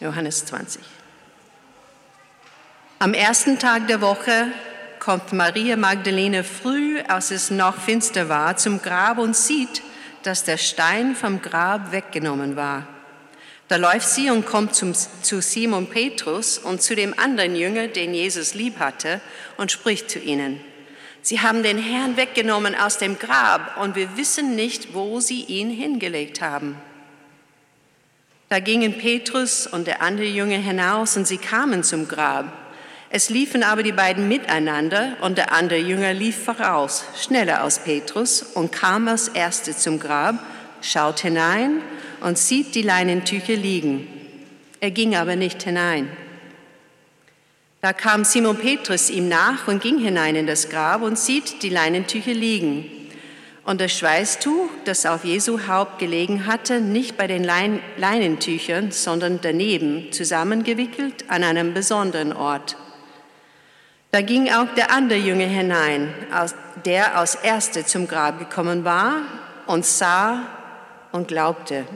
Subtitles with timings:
[0.00, 0.82] Johannes 20.
[2.98, 4.48] Am ersten Tag der Woche
[4.98, 9.82] kommt Maria Magdalene früh, als es noch finster war, zum Grab und sieht,
[10.22, 12.86] dass der Stein vom Grab weggenommen war.
[13.68, 18.14] Da läuft sie und kommt zum, zu Simon Petrus und zu dem anderen Jünger, den
[18.14, 19.20] Jesus lieb hatte,
[19.56, 20.60] und spricht zu ihnen.
[21.22, 25.70] Sie haben den Herrn weggenommen aus dem Grab und wir wissen nicht, wo sie ihn
[25.70, 26.76] hingelegt haben.
[28.48, 32.52] Da gingen Petrus und der andere Jünger hinaus und sie kamen zum Grab.
[33.10, 38.42] Es liefen aber die beiden miteinander und der andere Jünger lief voraus, schneller als Petrus
[38.42, 40.36] und kam als Erste zum Grab,
[40.80, 41.82] schaut hinein
[42.20, 44.06] und sieht die Leinentücher liegen.
[44.80, 46.08] Er ging aber nicht hinein.
[47.80, 51.68] Da kam Simon Petrus ihm nach und ging hinein in das Grab und sieht die
[51.68, 52.90] Leinentücher liegen.
[53.66, 59.40] Und das Schweißtuch, das auf Jesu Haupt gelegen hatte, nicht bei den Lein Leinentüchern, sondern
[59.42, 62.76] daneben, zusammengewickelt an einem besonderen Ort.
[64.12, 66.14] Da ging auch der andere Jünger hinein,
[66.84, 69.22] der als Erster zum Grab gekommen war
[69.66, 70.42] und sah
[71.10, 71.86] und glaubte.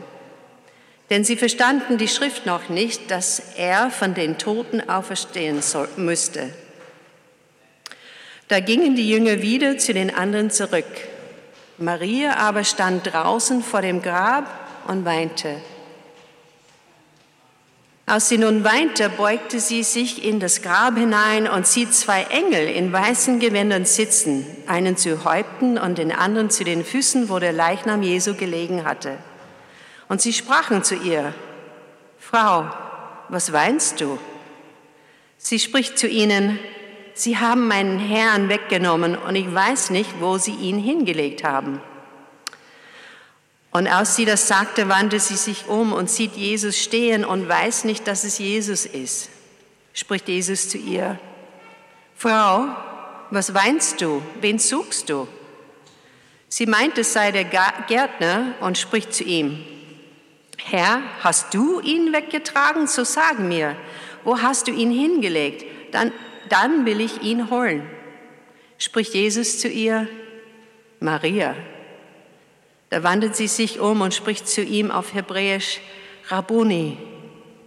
[1.09, 5.61] Denn sie verstanden die Schrift noch nicht, dass er von den Toten auferstehen
[5.97, 6.53] müsste.
[8.49, 10.85] Da gingen die Jünger wieder zu den anderen zurück.
[11.81, 14.45] Maria aber stand draußen vor dem Grab
[14.87, 15.57] und weinte.
[18.05, 22.69] Als sie nun weinte, beugte sie sich in das Grab hinein und sieht zwei Engel
[22.69, 27.53] in weißen Gewändern sitzen, einen zu Häupten und den anderen zu den Füßen, wo der
[27.53, 29.17] Leichnam Jesu gelegen hatte.
[30.09, 31.33] Und sie sprachen zu ihr,
[32.19, 32.71] Frau,
[33.31, 34.19] was weinst du?
[35.39, 36.59] Sie spricht zu ihnen,
[37.15, 41.81] Sie haben meinen Herrn weggenommen und ich weiß nicht, wo Sie ihn hingelegt haben.
[43.71, 47.85] Und als sie das sagte, wandte sie sich um und sieht Jesus stehen und weiß
[47.85, 49.31] nicht, dass es Jesus ist.
[49.93, 51.19] Spricht Jesus zu ihr,
[52.17, 52.69] Frau,
[53.31, 54.23] was weinst du?
[54.41, 55.29] Wen suchst du?
[56.49, 59.65] Sie meint, es sei der Gärtner und spricht zu ihm,
[60.59, 62.89] Herr, hast du ihn weggetragen?
[62.89, 63.77] So sag mir,
[64.25, 65.65] wo hast du ihn hingelegt?
[65.93, 66.13] Dann,
[66.51, 67.89] dann will ich ihn holen.
[68.79, 70.09] Spricht Jesus zu ihr,
[71.01, 71.55] Maria.
[72.91, 75.81] Da wandelt sie sich um und spricht zu ihm auf Hebräisch
[76.29, 76.99] Rabboni,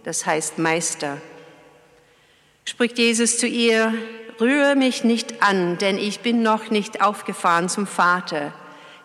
[0.04, 1.18] das heißt Meister.
[2.64, 3.94] Spricht Jesus zu ihr,
[4.40, 8.52] rühre mich nicht an, denn ich bin noch nicht aufgefahren zum Vater.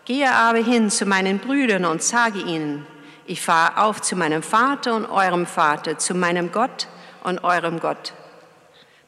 [0.05, 2.85] Gehe aber hin zu meinen Brüdern und sage ihnen,
[3.25, 6.87] ich fahre auf zu meinem Vater und eurem Vater, zu meinem Gott
[7.23, 8.13] und eurem Gott.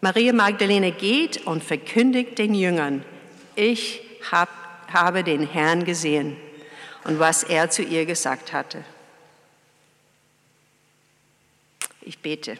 [0.01, 3.05] Maria Magdalene geht und verkündigt den Jüngern,
[3.55, 4.01] ich
[4.31, 4.49] hab,
[4.91, 6.37] habe den Herrn gesehen
[7.03, 8.83] und was er zu ihr gesagt hatte.
[12.01, 12.57] Ich bete.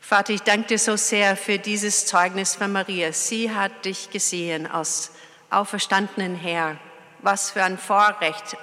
[0.00, 3.12] Vater, ich danke dir so sehr für dieses Zeugnis von Maria.
[3.12, 5.12] Sie hat dich gesehen als
[5.50, 6.80] auferstandenen Herr.
[7.20, 8.56] Was für ein Vorrecht,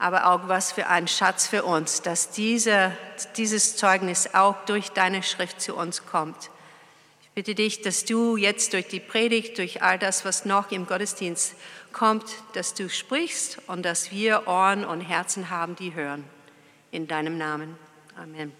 [0.00, 2.90] aber auch was für ein Schatz für uns, dass diese,
[3.36, 6.50] dieses Zeugnis auch durch deine Schrift zu uns kommt
[7.34, 11.54] bitte dich, dass du jetzt durch die Predigt, durch all das, was noch im Gottesdienst
[11.92, 16.24] kommt, dass du sprichst und dass wir Ohren und Herzen haben, die hören.
[16.90, 17.78] In deinem Namen.
[18.16, 18.52] Amen.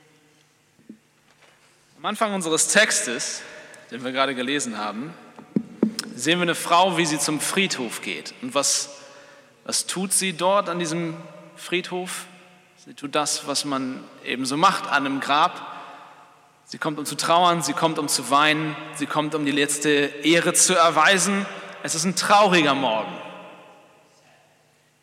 [1.98, 3.42] Am Anfang unseres Textes,
[3.90, 5.12] den wir gerade gelesen haben,
[6.14, 8.32] sehen wir eine Frau, wie sie zum Friedhof geht.
[8.40, 8.88] Und was,
[9.64, 11.16] was tut sie dort an diesem
[11.60, 12.26] Friedhof?
[12.84, 15.76] Sie tut das, was man eben so macht an einem Grab.
[16.65, 19.91] Sie kommt, um zu trauern, sie kommt, um zu weinen, sie kommt, um die letzte
[19.91, 21.44] Ehre zu erweisen.
[21.82, 23.12] Es ist ein trauriger Morgen.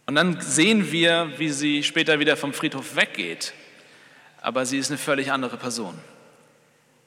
[0.08, 3.54] Und dann sehen wir, wie sie später wieder vom Friedhof weggeht.
[4.42, 5.98] Aber sie ist eine völlig andere Person.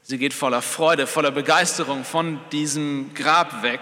[0.02, 3.80] Sie geht voller Freude, voller Begeisterung von diesem Grab weg.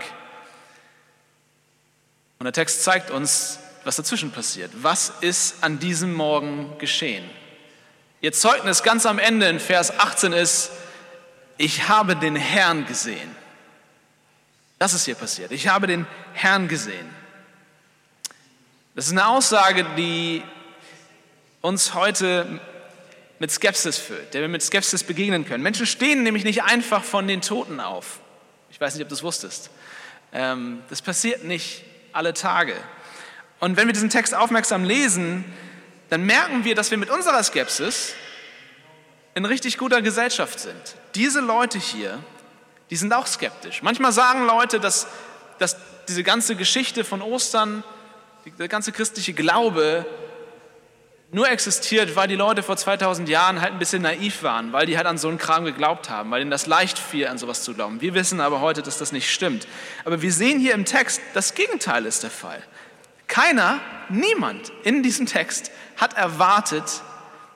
[2.38, 4.70] Und der Text zeigt uns, was dazwischen passiert.
[4.82, 7.24] Was ist an diesem Morgen geschehen?
[8.20, 10.72] Ihr Zeugnis ganz am Ende in Vers 18 ist,
[11.56, 13.34] ich habe den Herrn gesehen.
[14.78, 15.52] Das ist hier passiert.
[15.52, 17.08] Ich habe den Herrn gesehen.
[18.94, 20.42] Das ist eine Aussage, die
[21.62, 22.60] uns heute
[23.38, 25.62] mit Skepsis füllt, der wir mit Skepsis begegnen können.
[25.62, 28.20] Menschen stehen nämlich nicht einfach von den Toten auf.
[28.70, 29.70] Ich weiß nicht, ob du es wusstest.
[30.34, 32.74] Ähm, das passiert nicht alle Tage.
[33.60, 35.44] Und wenn wir diesen Text aufmerksam lesen,
[36.10, 38.14] dann merken wir, dass wir mit unserer Skepsis
[39.34, 40.96] in richtig guter Gesellschaft sind.
[41.14, 42.18] Diese Leute hier,
[42.90, 43.82] die sind auch skeptisch.
[43.82, 45.06] Manchmal sagen Leute, dass,
[45.58, 45.76] dass
[46.08, 47.84] diese ganze Geschichte von Ostern,
[48.58, 50.06] der ganze christliche Glaube
[51.30, 54.96] nur existiert, weil die Leute vor 2000 Jahren halt ein bisschen naiv waren, weil die
[54.96, 57.74] halt an so einen Kram geglaubt haben, weil ihnen das leicht fiel, an sowas zu
[57.74, 58.00] glauben.
[58.00, 59.68] Wir wissen aber heute, dass das nicht stimmt.
[60.06, 62.62] Aber wir sehen hier im Text, das Gegenteil ist der Fall.
[63.28, 67.02] Keiner, niemand in diesem Text hat erwartet,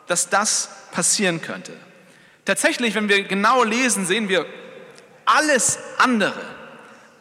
[0.06, 1.72] dass das passieren könnte.
[2.44, 4.46] Tatsächlich, wenn wir genau lesen, sehen wir
[5.24, 6.40] alles andere,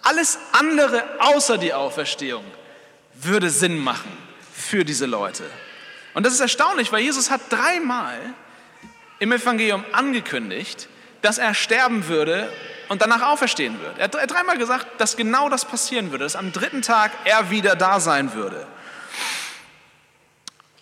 [0.01, 2.43] alles andere außer die Auferstehung
[3.13, 4.11] würde Sinn machen
[4.53, 5.43] für diese Leute.
[6.13, 8.19] Und das ist erstaunlich, weil Jesus hat dreimal
[9.19, 10.89] im Evangelium angekündigt,
[11.21, 12.51] dass er sterben würde
[12.91, 14.01] und danach auferstehen würde.
[14.01, 17.77] Er hat dreimal gesagt, dass genau das passieren würde, dass am dritten Tag er wieder
[17.77, 18.67] da sein würde.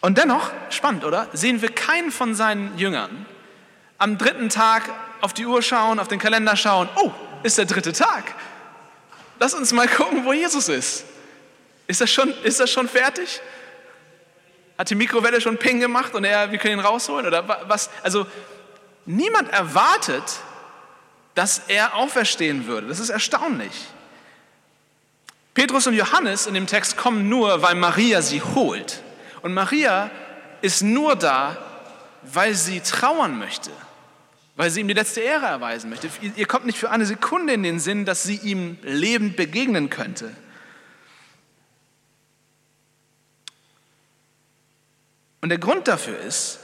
[0.02, 1.28] Und dennoch, spannend, oder?
[1.34, 3.28] Sehen wir keinen von seinen Jüngern
[4.00, 4.90] am dritten Tag
[5.22, 6.90] auf die Uhr schauen, auf den Kalender schauen.
[6.96, 7.12] Oh,
[7.44, 8.34] ist der dritte Tag.
[9.38, 11.06] Lass uns mal gucken, wo Jesus ist.
[11.86, 13.40] Ist das schon, ist das schon fertig?
[14.80, 17.28] Hat die Mikrowelle schon Ping gemacht und er, wir können ihn rausholen?
[17.28, 17.92] Oder was?
[18.02, 18.26] Also
[19.06, 20.24] niemand erwartet,
[21.36, 22.88] dass er auferstehen würde.
[22.88, 23.72] Das ist erstaunlich.
[25.54, 29.02] Petrus und Johannes in dem Text kommen nur, weil Maria sie holt.
[29.42, 30.12] Und Maria
[30.62, 31.58] ist nur da,
[32.24, 33.72] weil sie trauern möchte,
[34.56, 36.10] weil sie ihm die letzte Ehre erweisen möchte.
[36.22, 40.36] Ihr kommt nicht für eine Sekunde in den Sinn, dass sie ihm lebend begegnen könnte.
[45.42, 46.60] Und der Grund dafür ist,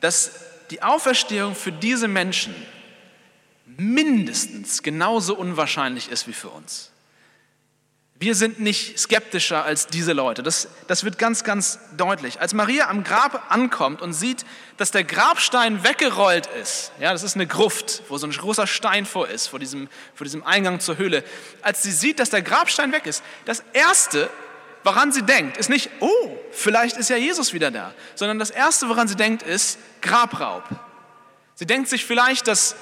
[0.00, 0.32] dass
[0.70, 2.54] die Auferstehung für diese Menschen
[3.76, 6.90] mindestens genauso unwahrscheinlich ist wie für uns.
[8.22, 10.42] Wir sind nicht skeptischer als diese Leute.
[10.42, 12.38] Das, das wird ganz, ganz deutlich.
[12.38, 14.44] Als Maria am Grab ankommt und sieht,
[14.76, 19.06] dass der Grabstein weggerollt ist, ja, das ist eine Gruft, wo so ein großer Stein
[19.06, 21.24] vor ist, vor diesem, vor diesem Eingang zur Höhle.
[21.62, 24.28] Als sie sieht, dass der Grabstein weg ist, das Erste,
[24.84, 28.90] woran sie denkt, ist nicht, oh, vielleicht ist ja Jesus wieder da, sondern das Erste,
[28.90, 30.64] woran sie denkt, ist Grabraub.
[31.54, 32.76] Sie denkt sich vielleicht, dass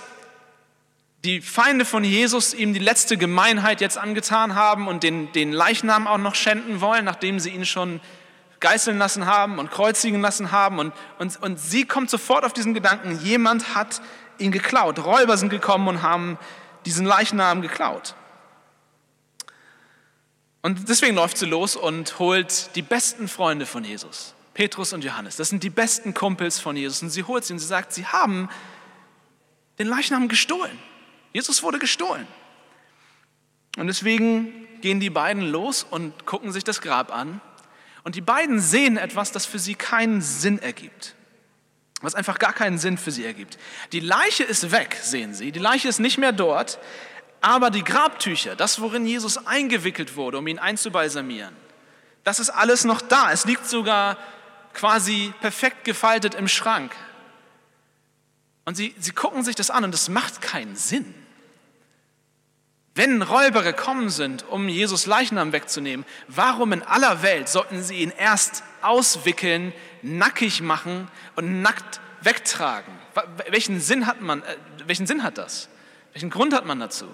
[1.24, 6.06] die Feinde von Jesus ihm die letzte Gemeinheit jetzt angetan haben und den, den Leichnam
[6.06, 8.00] auch noch schänden wollen, nachdem sie ihn schon
[8.60, 10.78] geißeln lassen haben und kreuzigen lassen haben.
[10.78, 14.00] Und, und, und sie kommt sofort auf diesen Gedanken, jemand hat
[14.38, 15.04] ihn geklaut.
[15.04, 16.38] Räuber sind gekommen und haben
[16.86, 18.14] diesen Leichnam geklaut.
[20.62, 25.36] Und deswegen läuft sie los und holt die besten Freunde von Jesus, Petrus und Johannes.
[25.36, 27.02] Das sind die besten Kumpels von Jesus.
[27.02, 28.48] Und sie holt sie und sie sagt, sie haben
[29.78, 30.78] den Leichnam gestohlen.
[31.32, 32.26] Jesus wurde gestohlen.
[33.76, 37.40] Und deswegen gehen die beiden los und gucken sich das Grab an.
[38.04, 41.14] Und die beiden sehen etwas, das für sie keinen Sinn ergibt.
[42.00, 43.58] Was einfach gar keinen Sinn für sie ergibt.
[43.92, 45.52] Die Leiche ist weg, sehen sie.
[45.52, 46.78] Die Leiche ist nicht mehr dort.
[47.40, 51.54] Aber die Grabtücher, das, worin Jesus eingewickelt wurde, um ihn einzubalsamieren,
[52.24, 53.32] das ist alles noch da.
[53.32, 54.16] Es liegt sogar
[54.74, 56.94] quasi perfekt gefaltet im Schrank.
[58.68, 61.14] Und sie, sie gucken sich das an und es macht keinen Sinn.
[62.94, 68.10] Wenn Räuber gekommen sind, um Jesus Leichnam wegzunehmen, warum in aller Welt sollten sie ihn
[68.10, 69.72] erst auswickeln,
[70.02, 72.92] nackig machen und nackt wegtragen?
[73.48, 75.70] Welchen Sinn hat man, äh, welchen Sinn hat das?
[76.12, 77.06] Welchen Grund hat man dazu?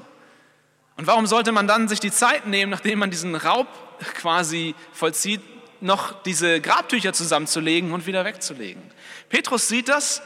[0.97, 3.69] Und warum sollte man dann sich die Zeit nehmen, nachdem man diesen Raub
[4.15, 5.41] quasi vollzieht,
[5.81, 8.83] noch diese Grabtücher zusammenzulegen und wieder wegzulegen?
[9.29, 10.21] Petrus sieht das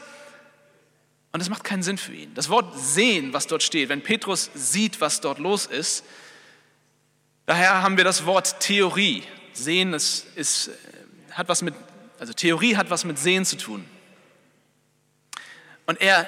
[1.31, 2.33] und es macht keinen Sinn für ihn.
[2.33, 6.03] Das Wort sehen, was dort steht, wenn Petrus sieht, was dort los ist,
[7.45, 9.23] daher haben wir das Wort Theorie.
[9.53, 10.71] Sehen ist, ist,
[11.31, 11.75] hat was mit,
[12.19, 13.85] also Theorie hat was mit Sehen zu tun.
[15.85, 16.27] Und er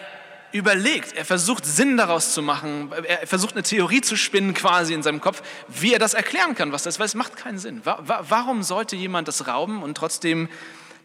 [0.51, 5.01] überlegt, er versucht Sinn daraus zu machen, er versucht eine Theorie zu spinnen quasi in
[5.01, 7.81] seinem Kopf, wie er das erklären kann, was das ist, weil es macht keinen Sinn.
[7.83, 10.49] Warum sollte jemand das rauben und trotzdem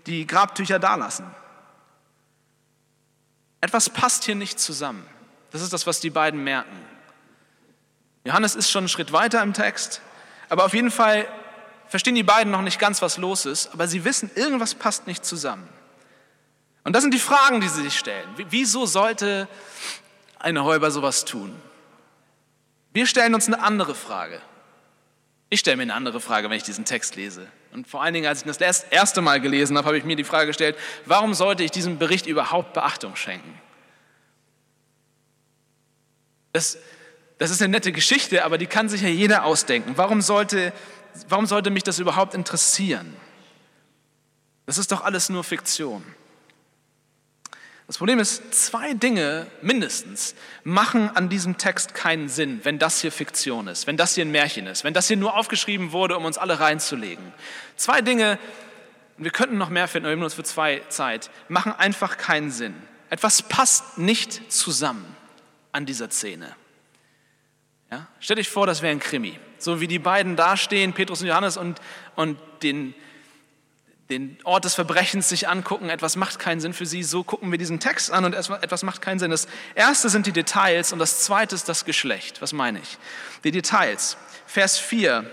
[0.07, 1.27] die Grabtücher dalassen?
[3.61, 5.07] Etwas passt hier nicht zusammen.
[5.51, 6.77] Das ist das, was die beiden merken.
[8.25, 10.01] Johannes ist schon einen Schritt weiter im Text,
[10.49, 11.27] aber auf jeden Fall
[11.89, 15.25] verstehen die beiden noch nicht ganz, was los ist, aber sie wissen, irgendwas passt nicht
[15.25, 15.69] zusammen.
[16.85, 18.29] Und das sind die Fragen, die sie sich stellen.
[18.37, 19.49] Wieso sollte
[20.39, 21.55] eine Räuber sowas tun?
[22.93, 24.41] Wir stellen uns eine andere Frage.
[25.49, 27.47] Ich stelle mir eine andere Frage, wenn ich diesen Text lese.
[27.77, 30.25] Und vor allen Dingen, als ich das erste Mal gelesen habe, habe ich mir die
[30.25, 33.61] Frage gestellt, warum sollte ich diesem Bericht überhaupt Beachtung schenken?
[36.55, 36.79] Das,
[37.37, 39.93] das ist eine nette Geschichte, aber die kann sich ja jeder ausdenken.
[39.97, 40.73] Warum sollte,
[41.29, 43.15] warum sollte mich das überhaupt interessieren?
[44.65, 46.03] Das ist doch alles nur Fiktion.
[47.87, 53.13] Das Problem ist, zwei Dinge mindestens machen an diesem Text keinen Sinn, wenn das hier
[53.13, 56.25] Fiktion ist, wenn das hier ein Märchen ist, wenn das hier nur aufgeschrieben wurde, um
[56.25, 57.33] uns alle reinzulegen.
[57.77, 58.39] Zwei Dinge
[59.19, 62.51] wir könnten noch mehr finden, aber wir nehmen uns für zwei Zeit, machen einfach keinen
[62.51, 62.75] Sinn.
[63.09, 65.05] Etwas passt nicht zusammen
[65.73, 66.55] an dieser Szene.
[67.91, 68.09] Ja?
[68.21, 69.39] Stell dich vor, das wäre ein Krimi.
[69.59, 71.81] So wie die beiden dastehen, Petrus und Johannes, und,
[72.15, 72.95] und den,
[74.09, 75.91] den Ort des Verbrechens sich angucken.
[75.91, 77.03] Etwas macht keinen Sinn für sie.
[77.03, 79.31] So gucken wir diesen Text an und etwas macht keinen Sinn.
[79.31, 82.41] Das erste sind die Details und das zweite ist das Geschlecht.
[82.41, 82.99] Was meine ich?
[83.43, 84.17] Die Details.
[84.47, 85.29] Vers 4.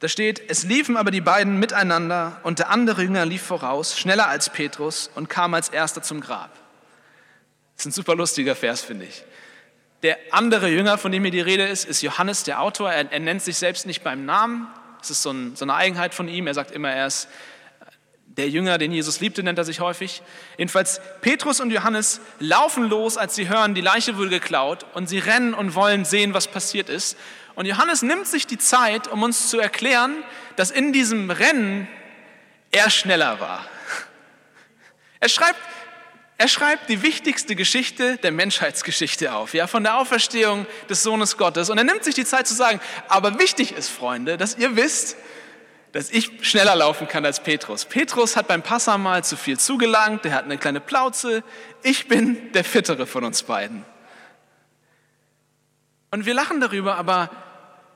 [0.00, 4.26] Da steht, es liefen aber die beiden miteinander und der andere Jünger lief voraus, schneller
[4.26, 6.50] als Petrus und kam als erster zum Grab.
[7.76, 9.24] Das ist ein super lustiger Vers, finde ich.
[10.02, 12.92] Der andere Jünger, von dem hier die Rede ist, ist Johannes, der Autor.
[12.92, 14.66] Er, er nennt sich selbst nicht beim Namen.
[15.02, 16.46] Das ist so, ein, so eine Eigenheit von ihm.
[16.46, 17.28] Er sagt immer, er ist
[18.36, 20.22] der Jünger, den Jesus liebte, nennt er sich häufig.
[20.56, 25.18] Jedenfalls, Petrus und Johannes laufen los, als sie hören, die Leiche wurde geklaut und sie
[25.18, 27.18] rennen und wollen sehen, was passiert ist.
[27.56, 30.22] Und Johannes nimmt sich die Zeit, um uns zu erklären,
[30.54, 31.88] dass in diesem Rennen
[32.70, 33.66] er schneller war.
[35.18, 35.58] Er schreibt
[36.42, 41.70] er schreibt die wichtigste Geschichte der Menschheitsgeschichte auf, ja, von der Auferstehung des Sohnes Gottes.
[41.70, 45.16] Und er nimmt sich die Zeit zu sagen, aber wichtig ist, Freunde, dass ihr wisst,
[45.92, 47.84] dass ich schneller laufen kann als Petrus.
[47.84, 51.44] Petrus hat beim Passamal zu viel zugelangt, er hat eine kleine Plauze.
[51.84, 53.84] Ich bin der Fittere von uns beiden.
[56.10, 57.30] Und wir lachen darüber, aber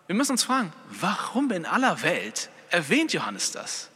[0.07, 3.91] wir müssen uns fragen, warum in aller Welt erwähnt Johannes das?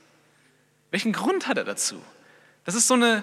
[0.91, 2.03] Welchen Grund hat er dazu?
[2.65, 3.23] Das ist so eine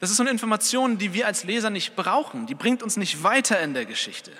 [0.00, 2.46] das ist so eine Information, die wir als Leser nicht brauchen.
[2.46, 4.32] Die bringt uns nicht weiter in der Geschichte.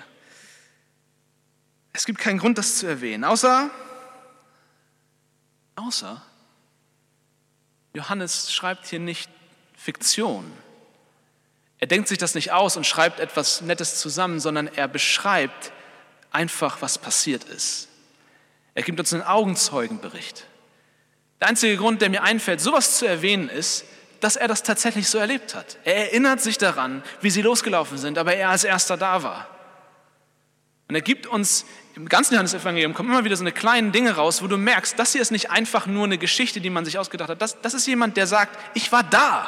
[1.93, 3.69] Es gibt keinen Grund, das zu erwähnen, außer,
[5.75, 6.21] außer
[7.93, 9.29] Johannes schreibt hier nicht
[9.77, 10.51] Fiktion.
[11.79, 15.71] Er denkt sich das nicht aus und schreibt etwas Nettes zusammen, sondern er beschreibt
[16.31, 17.87] einfach, was passiert ist.
[18.73, 20.45] Er gibt uns einen Augenzeugenbericht.
[21.39, 23.85] Der einzige Grund, der mir einfällt, sowas zu erwähnen, ist,
[24.19, 25.77] dass er das tatsächlich so erlebt hat.
[25.83, 29.47] Er erinnert sich daran, wie sie losgelaufen sind, aber er als erster da war.
[30.87, 34.43] Und er gibt uns im ganzen Johannesevangelium kommen immer wieder so eine kleinen Dinge raus,
[34.43, 37.29] wo du merkst, das hier ist nicht einfach nur eine Geschichte, die man sich ausgedacht
[37.29, 37.41] hat.
[37.41, 39.47] Das, das ist jemand, der sagt, ich war da.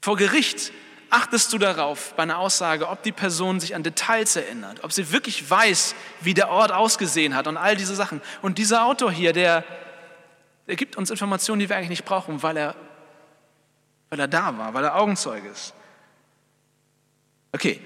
[0.00, 0.72] Vor Gericht
[1.10, 5.10] achtest du darauf bei einer Aussage, ob die Person sich an Details erinnert, ob sie
[5.10, 8.20] wirklich weiß, wie der Ort ausgesehen hat und all diese Sachen.
[8.42, 9.64] Und dieser Autor hier, der
[10.68, 12.76] er gibt uns Informationen, die wir eigentlich nicht brauchen, weil er,
[14.10, 15.72] weil er da war, weil er Augenzeuge ist.
[17.52, 17.80] Okay,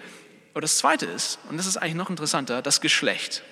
[0.53, 3.43] aber das Zweite ist, und das ist eigentlich noch interessanter, das Geschlecht.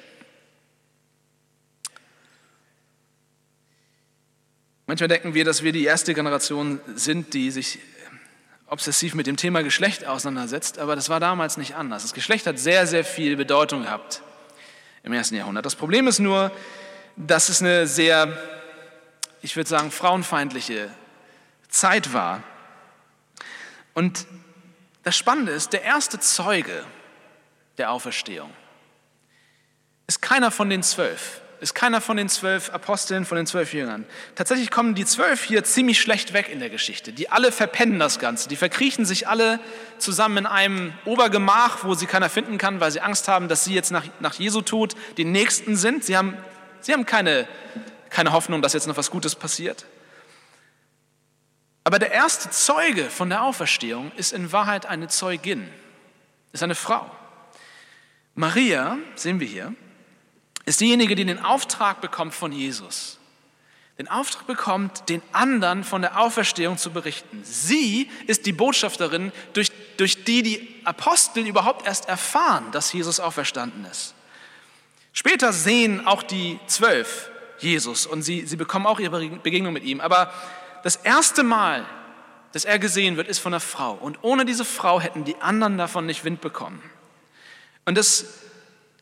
[4.86, 7.78] Manchmal denken wir, dass wir die erste Generation sind, die sich
[8.66, 12.02] obsessiv mit dem Thema Geschlecht auseinandersetzt, aber das war damals nicht anders.
[12.02, 14.22] Das Geschlecht hat sehr, sehr viel Bedeutung gehabt
[15.04, 15.64] im ersten Jahrhundert.
[15.64, 16.50] Das Problem ist nur,
[17.16, 18.59] dass es eine sehr
[19.42, 20.90] ich würde sagen, frauenfeindliche
[21.68, 22.42] Zeit war.
[23.94, 24.26] Und
[25.02, 26.84] das Spannende ist, der erste Zeuge
[27.78, 28.50] der Auferstehung
[30.06, 34.04] ist keiner von den zwölf, ist keiner von den zwölf Aposteln, von den zwölf Jüngern.
[34.34, 37.12] Tatsächlich kommen die zwölf hier ziemlich schlecht weg in der Geschichte.
[37.12, 38.48] Die alle verpennen das Ganze.
[38.48, 39.60] Die verkriechen sich alle
[39.98, 43.74] zusammen in einem Obergemach, wo sie keiner finden kann, weil sie Angst haben, dass sie
[43.74, 46.04] jetzt nach, nach Jesu Tod die Nächsten sind.
[46.04, 46.36] Sie haben,
[46.80, 47.46] sie haben keine
[48.10, 49.86] keine Hoffnung, dass jetzt noch was Gutes passiert.
[51.84, 55.68] Aber der erste Zeuge von der Auferstehung ist in Wahrheit eine Zeugin,
[56.52, 57.10] ist eine Frau.
[58.34, 59.74] Maria, sehen wir hier,
[60.66, 63.18] ist diejenige, die den Auftrag bekommt von Jesus.
[63.98, 67.42] Den Auftrag bekommt, den anderen von der Auferstehung zu berichten.
[67.44, 73.84] Sie ist die Botschafterin, durch, durch die die Apostel überhaupt erst erfahren, dass Jesus auferstanden
[73.84, 74.14] ist.
[75.12, 77.29] Später sehen auch die Zwölf
[77.62, 80.00] Jesus und sie, sie bekommen auch ihre Begegnung mit ihm.
[80.00, 80.32] Aber
[80.82, 81.86] das erste Mal,
[82.52, 83.92] dass er gesehen wird, ist von einer Frau.
[83.92, 86.82] Und ohne diese Frau hätten die anderen davon nicht Wind bekommen.
[87.84, 88.40] Und das,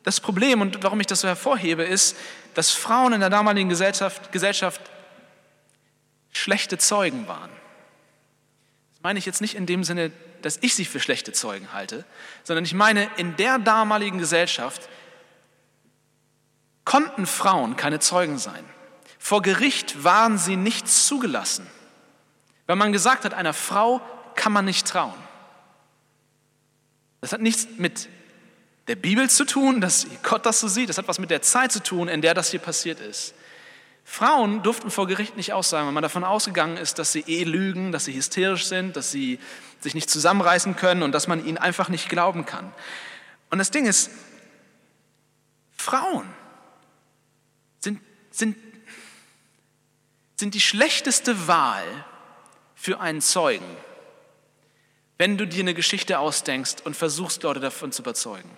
[0.03, 2.17] das Problem und warum ich das so hervorhebe, ist,
[2.55, 4.81] dass Frauen in der damaligen Gesellschaft, Gesellschaft
[6.33, 7.51] schlechte Zeugen waren.
[8.93, 10.13] Das meine ich jetzt nicht in dem Sinne,
[10.43, 12.05] dass ich sie für schlechte Zeugen halte,
[12.45, 14.89] sondern ich meine, in der damaligen Gesellschaft
[16.89, 18.65] konnten Frauen keine Zeugen sein.
[19.19, 21.67] Vor Gericht waren sie nicht zugelassen,
[22.67, 24.01] weil man gesagt hat, einer Frau
[24.35, 25.13] kann man nicht trauen.
[27.21, 28.09] Das hat nichts mit
[28.87, 30.89] der Bibel zu tun, dass Gott das so sieht.
[30.89, 33.35] Das hat was mit der Zeit zu tun, in der das hier passiert ist.
[34.03, 37.93] Frauen durften vor Gericht nicht aussagen, weil man davon ausgegangen ist, dass sie eh lügen,
[37.93, 39.39] dass sie hysterisch sind, dass sie
[39.81, 42.73] sich nicht zusammenreißen können und dass man ihnen einfach nicht glauben kann.
[43.51, 44.09] Und das Ding ist,
[45.77, 46.25] Frauen
[48.31, 48.57] sind,
[50.37, 51.85] sind die schlechteste Wahl
[52.75, 53.67] für einen Zeugen,
[55.17, 58.51] wenn du dir eine Geschichte ausdenkst und versuchst, Leute davon zu überzeugen.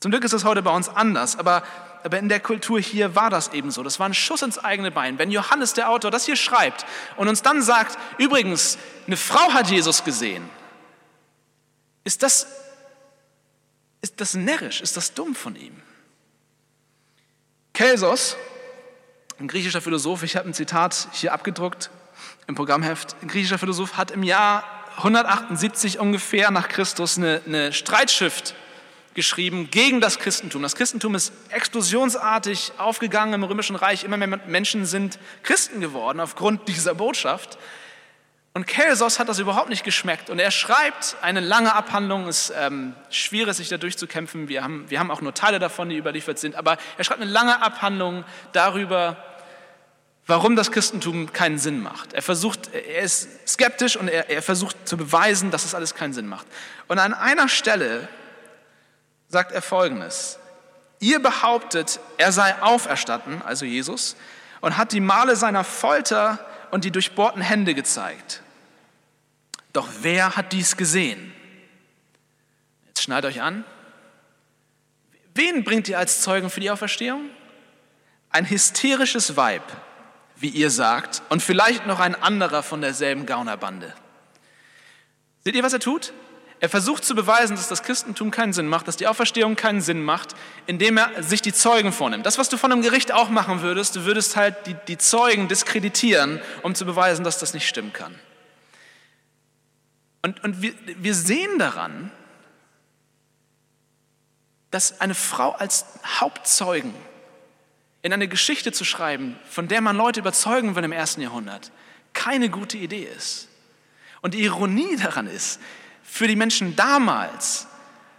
[0.00, 1.62] Zum Glück ist das heute bei uns anders, aber,
[2.04, 3.82] aber in der Kultur hier war das eben so.
[3.82, 5.18] Das war ein Schuss ins eigene Bein.
[5.18, 6.86] Wenn Johannes, der Autor, das hier schreibt
[7.16, 10.48] und uns dann sagt, übrigens, eine Frau hat Jesus gesehen,
[12.04, 12.46] ist das,
[14.00, 15.82] ist das närrisch, ist das dumm von ihm?
[17.72, 18.36] Kelsos,
[19.38, 21.90] ein griechischer Philosoph, ich habe ein Zitat hier abgedruckt
[22.46, 24.64] im Programmheft, ein griechischer Philosoph hat im Jahr
[24.96, 28.54] 178 ungefähr nach Christus eine, eine Streitschrift
[29.14, 30.62] geschrieben gegen das Christentum.
[30.62, 34.04] Das Christentum ist explosionsartig aufgegangen im Römischen Reich.
[34.04, 37.58] Immer mehr Menschen sind Christen geworden aufgrund dieser Botschaft.
[38.52, 40.28] Und Kelsos hat das überhaupt nicht geschmeckt.
[40.28, 44.48] Und er schreibt eine lange Abhandlung, es ist ähm, schwierig, sich da durchzukämpfen.
[44.48, 46.56] Wir haben, wir haben auch nur Teile davon, die überliefert sind.
[46.56, 49.16] Aber er schreibt eine lange Abhandlung darüber,
[50.26, 52.12] warum das Christentum keinen Sinn macht.
[52.12, 55.94] Er versucht, er ist skeptisch und er, er versucht zu beweisen, dass es das alles
[55.94, 56.46] keinen Sinn macht.
[56.88, 58.08] Und an einer Stelle
[59.28, 60.38] sagt er Folgendes.
[60.98, 64.16] Ihr behauptet, er sei auferstanden, also Jesus,
[64.60, 68.42] und hat die Male seiner Folter und die durchbohrten Hände gezeigt.
[69.72, 71.32] Doch wer hat dies gesehen?
[72.86, 73.64] Jetzt schneidet euch an.
[75.34, 77.30] Wen bringt ihr als Zeugen für die Auferstehung?
[78.30, 79.62] Ein hysterisches Weib,
[80.36, 83.94] wie ihr sagt, und vielleicht noch ein anderer von derselben Gaunerbande.
[85.44, 86.12] Seht ihr, was er tut?
[86.60, 90.02] Er versucht zu beweisen, dass das Christentum keinen Sinn macht, dass die Auferstehung keinen Sinn
[90.02, 90.34] macht,
[90.66, 92.26] indem er sich die Zeugen vornimmt.
[92.26, 95.48] Das, was du von einem Gericht auch machen würdest, du würdest halt die, die Zeugen
[95.48, 98.14] diskreditieren, um zu beweisen, dass das nicht stimmen kann.
[100.22, 102.10] Und, und wir, wir sehen daran,
[104.70, 105.86] dass eine Frau als
[106.20, 106.94] Hauptzeugen
[108.02, 111.72] in eine Geschichte zu schreiben, von der man Leute überzeugen will im ersten Jahrhundert,
[112.12, 113.48] keine gute Idee ist.
[114.20, 115.58] Und die Ironie daran ist,
[116.10, 117.68] für die Menschen damals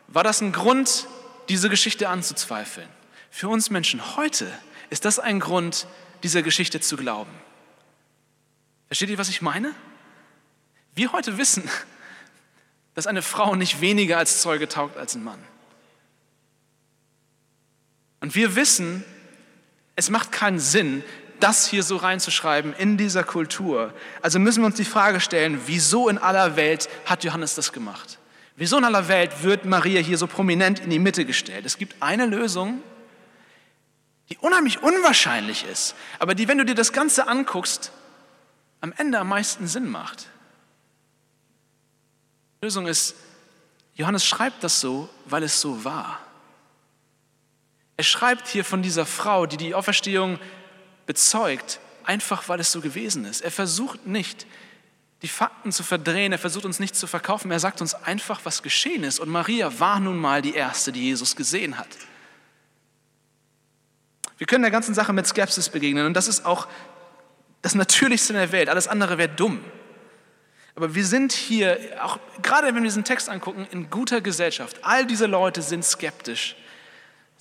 [0.07, 1.07] war das ein Grund,
[1.49, 2.87] diese Geschichte anzuzweifeln.
[3.29, 4.49] Für uns Menschen heute
[4.89, 5.87] ist das ein Grund,
[6.23, 7.31] dieser Geschichte zu glauben.
[8.87, 9.75] Versteht ihr, was ich meine?
[10.95, 11.69] Wir heute wissen,
[12.95, 15.43] dass eine Frau nicht weniger als Zeuge taugt als ein Mann.
[18.21, 19.03] Und wir wissen,
[19.97, 21.03] es macht keinen Sinn,
[21.43, 23.93] das hier so reinzuschreiben in dieser Kultur.
[24.21, 28.19] Also müssen wir uns die Frage stellen, wieso in aller Welt hat Johannes das gemacht?
[28.55, 31.65] Wieso in aller Welt wird Maria hier so prominent in die Mitte gestellt?
[31.65, 32.81] Es gibt eine Lösung,
[34.29, 37.91] die unheimlich unwahrscheinlich ist, aber die, wenn du dir das Ganze anguckst,
[38.79, 40.27] am Ende am meisten Sinn macht.
[42.61, 43.15] Die Lösung ist,
[43.95, 46.19] Johannes schreibt das so, weil es so war.
[47.97, 50.39] Er schreibt hier von dieser Frau, die die Auferstehung
[51.05, 53.41] bezeugt, einfach weil es so gewesen ist.
[53.41, 54.45] Er versucht nicht,
[55.21, 58.63] die Fakten zu verdrehen, er versucht uns nicht zu verkaufen, er sagt uns einfach, was
[58.63, 59.19] geschehen ist.
[59.19, 61.87] Und Maria war nun mal die Erste, die Jesus gesehen hat.
[64.37, 66.67] Wir können der ganzen Sache mit Skepsis begegnen und das ist auch
[67.61, 68.69] das Natürlichste in der Welt.
[68.69, 69.63] Alles andere wäre dumm.
[70.73, 74.79] Aber wir sind hier, auch gerade wenn wir diesen Text angucken, in guter Gesellschaft.
[74.81, 76.55] All diese Leute sind skeptisch.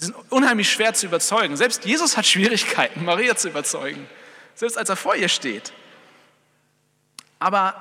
[0.01, 1.59] Sie sind unheimlich schwer zu überzeugen.
[1.59, 4.09] Selbst Jesus hat Schwierigkeiten, Maria zu überzeugen,
[4.55, 5.75] selbst als er vor ihr steht.
[7.39, 7.75] Aber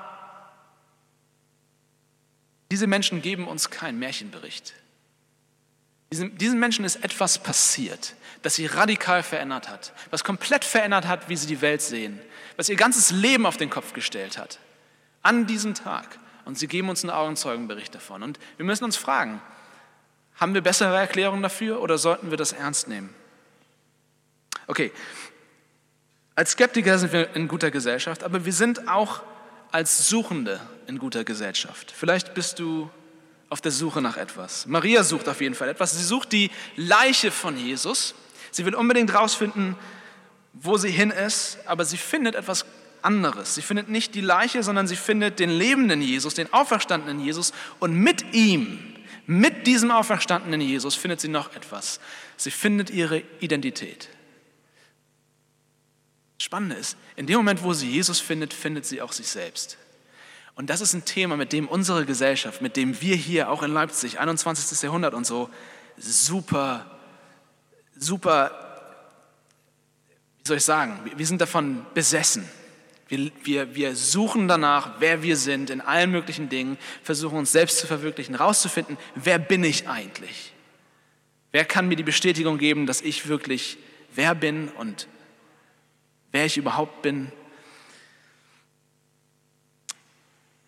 [2.70, 4.74] diese Menschen geben uns keinen Märchenbericht.
[6.12, 11.30] Diesen, diesen Menschen ist etwas passiert, das sie radikal verändert hat, was komplett verändert hat,
[11.30, 12.20] wie sie die Welt sehen,
[12.56, 14.58] was ihr ganzes Leben auf den Kopf gestellt hat.
[15.22, 16.18] An diesem Tag.
[16.44, 18.22] Und sie geben uns einen Augenzeugenbericht davon.
[18.22, 19.40] Und wir müssen uns fragen,
[20.40, 23.14] haben wir bessere Erklärungen dafür oder sollten wir das ernst nehmen?
[24.66, 24.90] Okay,
[26.34, 29.22] als Skeptiker sind wir in guter Gesellschaft, aber wir sind auch
[29.70, 31.92] als Suchende in guter Gesellschaft.
[31.94, 32.88] Vielleicht bist du
[33.50, 34.66] auf der Suche nach etwas.
[34.66, 35.98] Maria sucht auf jeden Fall etwas.
[35.98, 38.14] Sie sucht die Leiche von Jesus.
[38.52, 39.76] Sie will unbedingt rausfinden,
[40.54, 42.64] wo sie hin ist, aber sie findet etwas
[43.02, 43.54] anderes.
[43.54, 47.94] Sie findet nicht die Leiche, sondern sie findet den lebenden Jesus, den auferstandenen Jesus und
[47.94, 48.89] mit ihm
[49.30, 52.00] mit diesem auferstandenen Jesus findet sie noch etwas.
[52.36, 54.08] Sie findet ihre Identität.
[56.36, 59.78] Spannend ist, in dem Moment, wo sie Jesus findet, findet sie auch sich selbst.
[60.56, 63.72] Und das ist ein Thema, mit dem unsere Gesellschaft, mit dem wir hier auch in
[63.72, 64.82] Leipzig, 21.
[64.82, 65.48] Jahrhundert und so,
[65.96, 66.90] super,
[67.94, 68.50] super,
[70.42, 72.48] wie soll ich sagen, wir sind davon besessen.
[73.10, 77.78] Wir, wir, wir suchen danach, wer wir sind in allen möglichen Dingen, versuchen uns selbst
[77.78, 80.52] zu verwirklichen, rauszufinden, wer bin ich eigentlich?
[81.50, 83.78] Wer kann mir die Bestätigung geben, dass ich wirklich
[84.14, 85.08] wer bin und
[86.30, 87.32] wer ich überhaupt bin.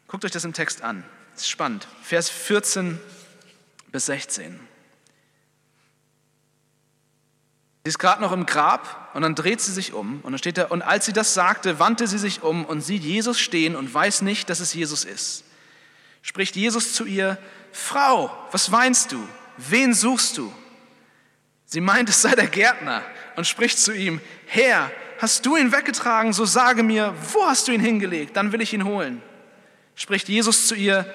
[0.08, 1.04] Guckt euch das im Text an.
[1.32, 1.86] Das ist spannend.
[2.02, 3.00] Vers 14
[3.92, 4.58] bis 16.
[7.84, 10.56] Sie ist gerade noch im Grab und dann dreht sie sich um und dann steht
[10.56, 13.92] da, und als sie das sagte, wandte sie sich um und sieht Jesus stehen und
[13.92, 15.44] weiß nicht, dass es Jesus ist.
[16.22, 17.38] Spricht Jesus zu ihr,
[17.72, 19.28] Frau, was weinst du?
[19.56, 20.52] Wen suchst du?
[21.66, 23.02] Sie meint, es sei der Gärtner
[23.34, 27.72] und spricht zu ihm, Herr, hast du ihn weggetragen, so sage mir, wo hast du
[27.72, 29.22] ihn hingelegt, dann will ich ihn holen.
[29.96, 31.12] Spricht Jesus zu ihr,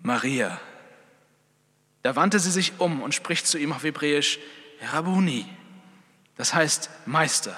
[0.00, 0.60] Maria.
[2.02, 4.38] Da wandte sie sich um und spricht zu ihm auf Hebräisch,
[4.82, 5.46] Rabuni,
[6.36, 7.56] das heißt Meister.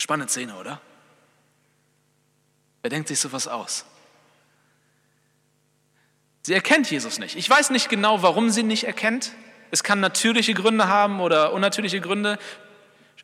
[0.00, 0.80] Spannende Szene, oder?
[2.82, 3.84] Wer denkt sich sowas aus?
[6.42, 7.36] Sie erkennt Jesus nicht.
[7.36, 9.32] Ich weiß nicht genau, warum sie ihn nicht erkennt.
[9.70, 12.38] Es kann natürliche Gründe haben oder unnatürliche Gründe.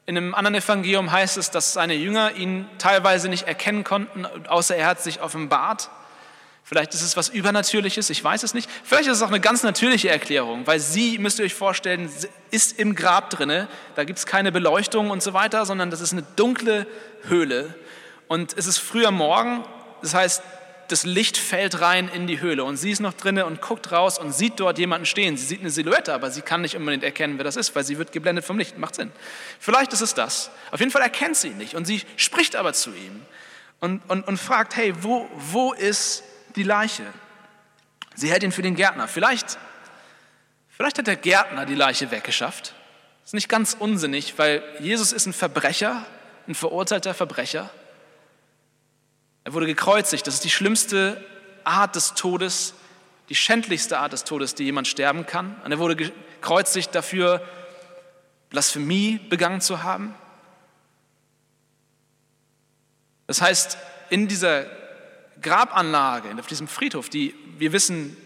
[0.07, 4.77] In einem anderen Evangelium heißt es, dass seine Jünger ihn teilweise nicht erkennen konnten, außer
[4.77, 5.89] er hat sich offenbart.
[6.75, 8.69] Vielleicht ist es was Übernatürliches, ich weiß es nicht.
[8.83, 12.11] Vielleicht ist es auch eine ganz natürliche Erklärung, weil sie, müsst ihr euch vorstellen,
[12.51, 13.69] ist im Grab drinne.
[13.95, 16.89] Da gibt es keine Beleuchtung und so weiter, sondern das ist eine dunkle
[17.29, 17.77] Höhle.
[18.27, 19.65] Und es ist früher Morgen,
[20.03, 20.43] das heißt,
[20.89, 24.19] das Licht fällt rein in die Höhle und sie ist noch drinne und guckt raus
[24.19, 25.37] und sieht dort jemanden stehen.
[25.37, 27.99] Sie sieht eine Silhouette, aber sie kann nicht unbedingt erkennen, wer das ist, weil sie
[27.99, 28.79] wird geblendet vom Licht.
[28.79, 29.13] Macht Sinn.
[29.61, 30.51] Vielleicht ist es das.
[30.73, 33.23] Auf jeden Fall erkennt sie ihn nicht und sie spricht aber zu ihm
[33.79, 36.25] und, und, und fragt, hey, wo, wo ist
[36.57, 37.05] die Leiche.
[38.15, 39.09] Sie hält ihn für den Gärtner.
[39.09, 39.59] Vielleicht,
[40.69, 42.75] vielleicht hat der Gärtner die Leiche weggeschafft.
[43.23, 46.05] Das ist nicht ganz unsinnig, weil Jesus ist ein Verbrecher,
[46.47, 47.71] ein verurteilter Verbrecher.
[49.45, 50.27] Er wurde gekreuzigt.
[50.27, 51.23] Das ist die schlimmste
[51.65, 52.75] Art des Todes,
[53.29, 55.57] die schändlichste Art des Todes, die jemand sterben kann.
[55.65, 57.47] Und er wurde gekreuzigt dafür,
[58.51, 60.15] Blasphemie begangen zu haben.
[63.27, 63.79] Das heißt,
[64.11, 64.67] in dieser
[65.45, 68.17] Grabanlage, auf diesem Friedhof, die wir wissen,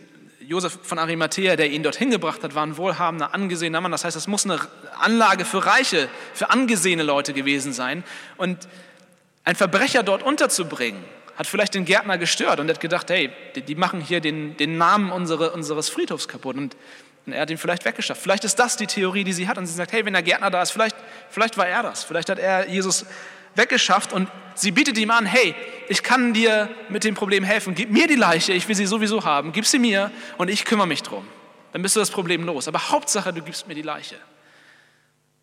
[0.48, 3.92] Josef von Arimathea, der ihn dorthin gebracht hat, war ein wohlhabender, angesehener Mann.
[3.92, 4.58] Das heißt, es muss eine
[4.98, 8.02] Anlage für reiche, für angesehene Leute gewesen sein.
[8.38, 8.66] Und
[9.44, 11.04] ein Verbrecher dort unterzubringen,
[11.36, 15.12] hat vielleicht den Gärtner gestört und hat gedacht, hey, die machen hier den, den Namen
[15.12, 16.56] unsere, unseres Friedhofs kaputt.
[16.56, 16.76] Und,
[17.26, 18.22] und er hat ihn vielleicht weggeschafft.
[18.22, 19.58] Vielleicht ist das die Theorie, die sie hat.
[19.58, 20.96] Und sie sagt, hey, wenn der Gärtner da ist, vielleicht,
[21.28, 22.04] vielleicht war er das.
[22.04, 23.04] Vielleicht hat er Jesus
[23.58, 25.54] weggeschafft und sie bietet ihm an, hey,
[25.88, 29.24] ich kann dir mit dem Problem helfen, gib mir die Leiche, ich will sie sowieso
[29.24, 31.26] haben, gib sie mir und ich kümmere mich drum.
[31.72, 32.68] Dann bist du das Problem los.
[32.68, 34.16] Aber Hauptsache, du gibst mir die Leiche.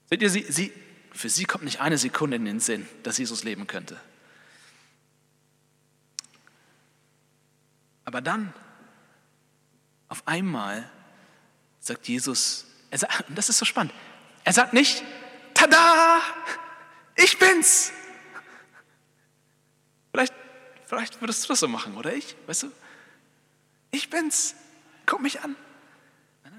[0.09, 0.73] Seht ihr, sie, sie,
[1.11, 3.99] für sie kommt nicht eine Sekunde in den Sinn, dass Jesus leben könnte.
[8.05, 8.53] Aber dann,
[10.09, 10.89] auf einmal,
[11.79, 13.93] sagt Jesus, er sagt, und das ist so spannend,
[14.43, 15.03] er sagt nicht,
[15.53, 16.21] tada,
[17.15, 17.91] ich bin's.
[20.85, 22.35] Vielleicht, würdest du das so machen, oder ich?
[22.47, 22.71] Weißt du?
[23.91, 24.55] Ich bin's.
[25.05, 25.55] Guck mich an.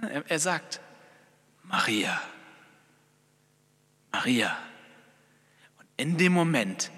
[0.02, 0.80] Er, er sagt,
[1.64, 2.20] Maria.
[4.12, 4.56] Maria.
[5.78, 6.90] Und in dem Moment,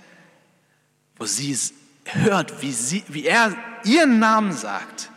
[1.17, 1.57] wo sie
[2.05, 5.11] hört, wie, sie, wie er ihren Namen sagt,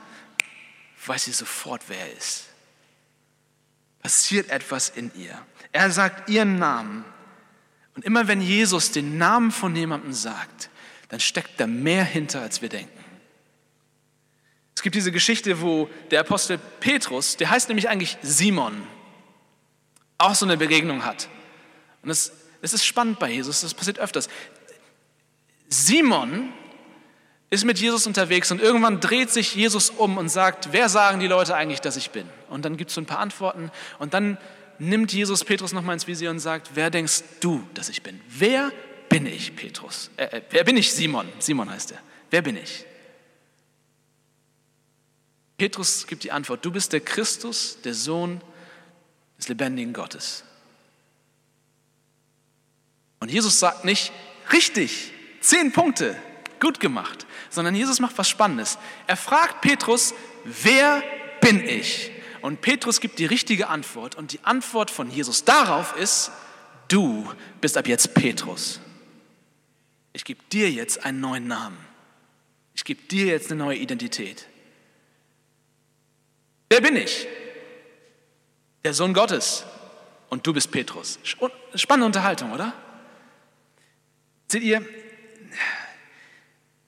[1.06, 2.46] weiß sie sofort, wer er ist.
[4.02, 5.38] Passiert etwas in ihr.
[5.72, 7.06] Er sagt ihren Namen.
[7.96, 10.71] Und immer wenn Jesus den Namen von jemandem sagt,
[11.12, 13.04] dann steckt da mehr hinter, als wir denken.
[14.74, 18.88] Es gibt diese Geschichte, wo der Apostel Petrus, der heißt nämlich eigentlich Simon,
[20.18, 21.28] auch so eine Begegnung hat.
[22.02, 24.30] Und das, das ist spannend bei Jesus, das passiert öfters.
[25.68, 26.54] Simon
[27.50, 31.28] ist mit Jesus unterwegs und irgendwann dreht sich Jesus um und sagt, wer sagen die
[31.28, 32.28] Leute eigentlich, dass ich bin?
[32.50, 33.70] Und dann gibt es so ein paar Antworten
[34.00, 34.38] und dann
[34.80, 38.22] nimmt Jesus Petrus nochmal ins Visier und sagt, wer denkst du, dass ich bin?
[38.30, 38.72] Wer
[39.12, 40.10] bin ich, Petrus?
[40.16, 41.28] Äh, äh, wer bin ich, Simon?
[41.38, 42.00] Simon heißt er.
[42.30, 42.86] Wer bin ich?
[45.58, 48.42] Petrus gibt die Antwort, du bist der Christus, der Sohn
[49.38, 50.46] des lebendigen Gottes.
[53.20, 54.14] Und Jesus sagt nicht,
[54.54, 56.16] richtig, zehn Punkte,
[56.62, 58.78] gut gemacht, sondern Jesus macht was Spannendes.
[59.08, 60.14] Er fragt Petrus,
[60.46, 61.04] wer
[61.42, 62.12] bin ich?
[62.42, 66.32] Und Petrus gibt die richtige Antwort und die Antwort von Jesus darauf ist,
[66.88, 68.80] du bist ab jetzt Petrus
[70.14, 71.78] ich gebe dir jetzt einen neuen Namen.
[72.76, 74.48] Ich gebe dir jetzt eine neue Identität.
[76.70, 77.28] Wer bin ich?
[78.84, 79.66] Der Sohn Gottes.
[80.30, 81.20] Und du bist Petrus.
[81.76, 82.74] Spannende Unterhaltung, oder?
[84.48, 84.86] Seht ihr,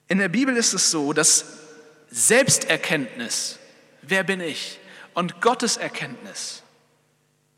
[0.08, 1.58] in der Bibel ist es so, dass
[2.10, 3.58] Selbsterkenntnis,
[4.02, 4.78] wer bin ich,
[5.14, 6.62] und Gottes Erkenntnis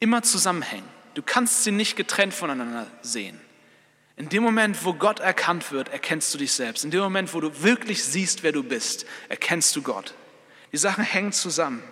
[0.01, 0.89] immer zusammenhängen.
[1.15, 3.41] Du kannst sie nicht getrennt voneinander sehen.
[4.17, 6.85] In dem Moment, wo Gott erkannt wird, erkennst du dich selbst.
[6.85, 10.15] In dem Moment, wo du wirklich siehst, wer du bist, erkennst du Gott.
[10.73, 11.83] Die Sachen hängen zusammen.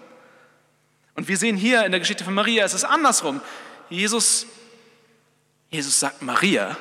[1.14, 3.40] Und wir sehen hier in der Geschichte von Maria, es ist andersrum.
[3.90, 4.46] Jesus,
[5.70, 6.76] Jesus sagt Maria,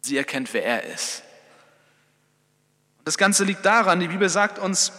[0.00, 1.22] sie erkennt, wer er ist.
[3.04, 4.92] Das Ganze liegt daran, die Bibel sagt uns,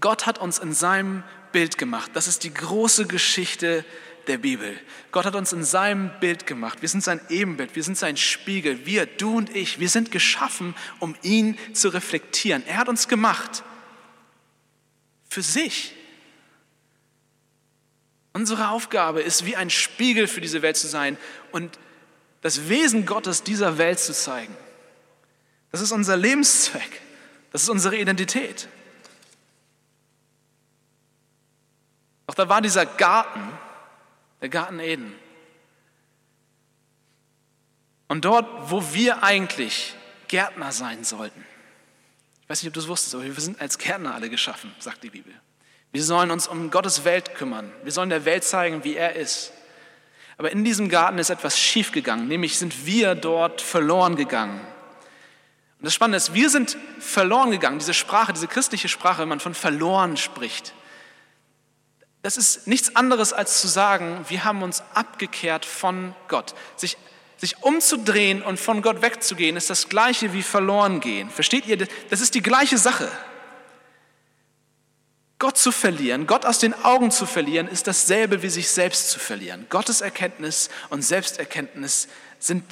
[0.00, 2.10] Gott hat uns in seinem Bild gemacht.
[2.14, 3.84] Das ist die große Geschichte
[4.28, 4.78] der Bibel.
[5.12, 6.82] Gott hat uns in seinem Bild gemacht.
[6.82, 8.86] Wir sind sein Ebenbild, wir sind sein Spiegel.
[8.86, 12.64] Wir, du und ich, wir sind geschaffen, um ihn zu reflektieren.
[12.66, 13.62] Er hat uns gemacht
[15.28, 15.94] für sich.
[18.32, 21.16] Unsere Aufgabe ist, wie ein Spiegel für diese Welt zu sein
[21.52, 21.78] und
[22.42, 24.54] das Wesen Gottes dieser Welt zu zeigen.
[25.72, 27.00] Das ist unser Lebenszweck.
[27.50, 28.68] Das ist unsere Identität.
[32.26, 33.40] Doch da war dieser Garten,
[34.40, 35.14] der Garten Eden.
[38.08, 39.94] Und dort, wo wir eigentlich
[40.28, 41.44] Gärtner sein sollten.
[42.42, 45.02] Ich weiß nicht, ob du es wusstest, aber wir sind als Gärtner alle geschaffen, sagt
[45.02, 45.32] die Bibel.
[45.92, 47.72] Wir sollen uns um Gottes Welt kümmern.
[47.82, 49.52] Wir sollen der Welt zeigen, wie er ist.
[50.38, 54.60] Aber in diesem Garten ist etwas schiefgegangen, nämlich sind wir dort verloren gegangen.
[55.78, 57.78] Und das Spannende ist, wir sind verloren gegangen.
[57.78, 60.74] Diese Sprache, diese christliche Sprache, wenn man von verloren spricht,
[62.26, 66.56] das ist nichts anderes als zu sagen, wir haben uns abgekehrt von Gott.
[66.74, 66.96] Sich,
[67.36, 71.30] sich umzudrehen und von Gott wegzugehen, ist das gleiche wie verloren gehen.
[71.30, 71.86] Versteht ihr?
[72.10, 73.08] Das ist die gleiche Sache.
[75.38, 79.20] Gott zu verlieren, Gott aus den Augen zu verlieren, ist dasselbe wie sich selbst zu
[79.20, 79.66] verlieren.
[79.68, 82.08] Gottes Erkenntnis und Selbsterkenntnis
[82.40, 82.64] sind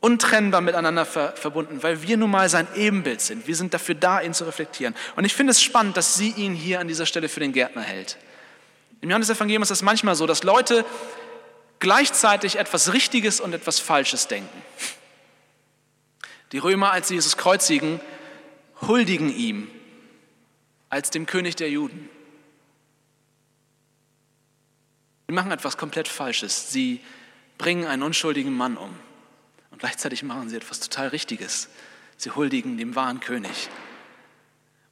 [0.00, 3.46] untrennbar miteinander ver verbunden, weil wir nun mal sein Ebenbild sind.
[3.46, 4.94] Wir sind dafür da, ihn zu reflektieren.
[5.14, 7.82] Und ich finde es spannend, dass sie ihn hier an dieser Stelle für den Gärtner
[7.82, 8.16] hält.
[9.02, 10.86] Im Johannesevangelium ist es manchmal so, dass Leute
[11.80, 14.62] gleichzeitig etwas Richtiges und etwas Falsches denken.
[16.52, 18.00] Die Römer, als sie Jesus kreuzigen,
[18.80, 19.68] huldigen ihm
[20.88, 22.08] als dem König der Juden.
[25.26, 26.70] Sie machen etwas komplett Falsches.
[26.70, 27.00] Sie
[27.58, 28.96] bringen einen unschuldigen Mann um.
[29.70, 31.68] Und gleichzeitig machen sie etwas total Richtiges.
[32.18, 33.68] Sie huldigen dem wahren König.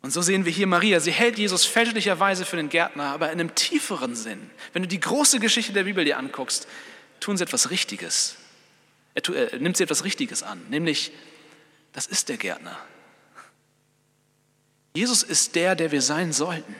[0.03, 0.99] Und so sehen wir hier Maria.
[1.01, 4.51] Sie hält Jesus fälschlicherweise für den Gärtner, aber in einem tieferen Sinn.
[4.73, 6.67] Wenn du die große Geschichte der Bibel dir anguckst,
[7.21, 8.37] tun sie etwas Richtiges.
[9.15, 11.13] Er, er nimmt sie etwas Richtiges an, nämlich,
[11.93, 12.79] das ist der Gärtner.
[14.95, 16.75] Jesus ist der, der wir sein sollten.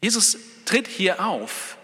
[0.00, 1.76] Jesus tritt hier auf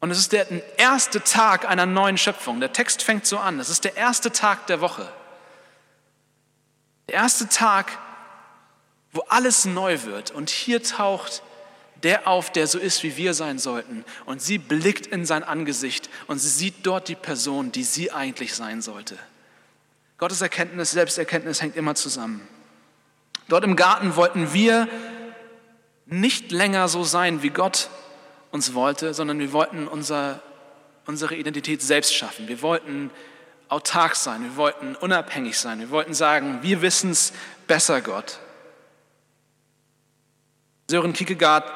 [0.00, 0.46] und es ist der
[0.78, 2.60] erste Tag einer neuen Schöpfung.
[2.60, 3.60] Der Text fängt so an.
[3.60, 5.10] Es ist der erste Tag der Woche.
[7.08, 7.98] Der erste Tag,
[9.12, 10.30] wo alles neu wird.
[10.30, 11.42] Und hier taucht
[12.02, 14.04] der auf, der so ist, wie wir sein sollten.
[14.26, 18.54] Und sie blickt in sein Angesicht und sie sieht dort die Person, die sie eigentlich
[18.54, 19.16] sein sollte.
[20.18, 22.46] Gottes Erkenntnis, Selbsterkenntnis hängt immer zusammen.
[23.48, 24.88] Dort im Garten wollten wir
[26.06, 27.88] nicht länger so sein, wie Gott
[28.50, 30.40] uns wollte, sondern wir wollten unser,
[31.06, 32.48] unsere Identität selbst schaffen.
[32.48, 33.10] Wir wollten
[33.68, 37.32] autark sein, wir wollten unabhängig sein, wir wollten sagen, wir wissen es
[37.66, 38.38] besser, Gott.
[40.88, 41.70] Sören Kierkegaard,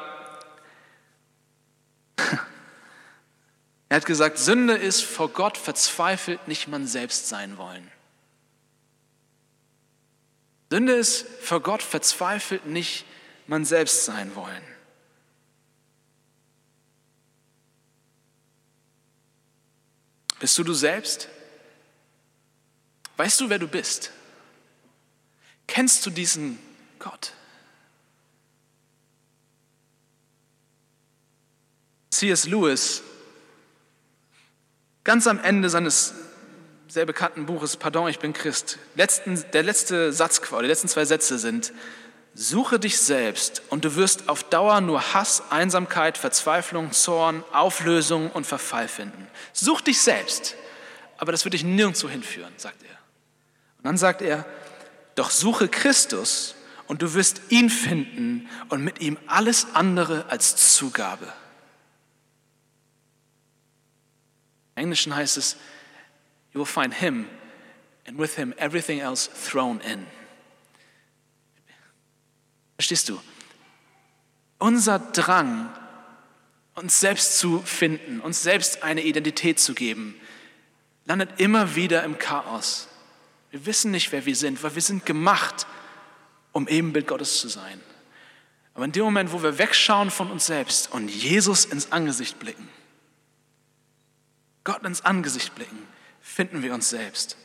[3.89, 7.89] er hat gesagt, Sünde ist vor Gott verzweifelt nicht man selbst sein wollen.
[10.69, 13.05] Sünde ist vor Gott verzweifelt nicht
[13.47, 14.63] man selbst sein wollen.
[20.39, 21.29] Bist du du selbst?
[23.15, 24.11] Weißt du, wer du bist?
[25.65, 26.59] Kennst du diesen
[26.99, 27.33] Gott?
[32.17, 32.47] C.S.
[32.47, 33.03] Lewis,
[35.03, 36.15] ganz am Ende seines
[36.87, 41.37] sehr bekannten Buches Pardon, ich bin Christ, letzten, der letzte Satz, die letzten zwei Sätze
[41.37, 41.73] sind,
[42.33, 48.45] Suche dich selbst und du wirst auf Dauer nur Hass, Einsamkeit, Verzweiflung, Zorn, Auflösung und
[48.45, 49.27] Verfall finden.
[49.53, 50.55] Such dich selbst,
[51.17, 52.97] aber das wird dich nirgendwo hinführen, sagt er.
[53.77, 54.43] Und dann sagt er,
[55.13, 56.55] doch suche Christus
[56.87, 61.27] und du wirst ihn finden und mit ihm alles andere als Zugabe.
[64.77, 65.57] Im Englischen heißt es,
[66.53, 67.27] you will find him
[68.07, 70.05] and with him everything else thrown in.
[72.75, 73.19] Verstehst du?
[74.59, 75.73] Unser Drang,
[76.75, 80.13] uns selbst zu finden, uns selbst eine Identität zu geben,
[81.05, 82.87] landet immer wieder im Chaos.
[83.49, 85.65] Wir wissen nicht, wer wir sind, weil wir sind gemacht,
[86.51, 87.81] um Ebenbild Gottes zu sein.
[88.75, 92.69] Aber in dem Moment, wo wir wegschauen von uns selbst und Jesus ins Angesicht blicken,
[94.67, 95.87] Gott ins Angesicht blicken,
[96.19, 97.37] finden wir uns selbst.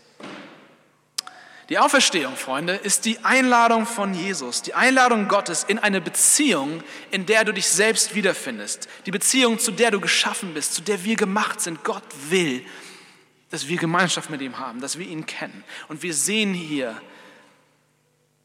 [1.68, 6.82] Die Auferstehung, Freunde, ist die Einladung von Jesus, die Einladung Gottes in eine Beziehung,
[7.12, 8.88] in der du dich selbst wiederfindest.
[9.06, 11.84] Die Beziehung, zu der du geschaffen bist, zu der wir gemacht sind.
[11.84, 12.66] Gott will,
[13.50, 15.62] dass wir Gemeinschaft mit ihm haben, dass wir ihn kennen.
[15.86, 17.00] Und wir sehen hier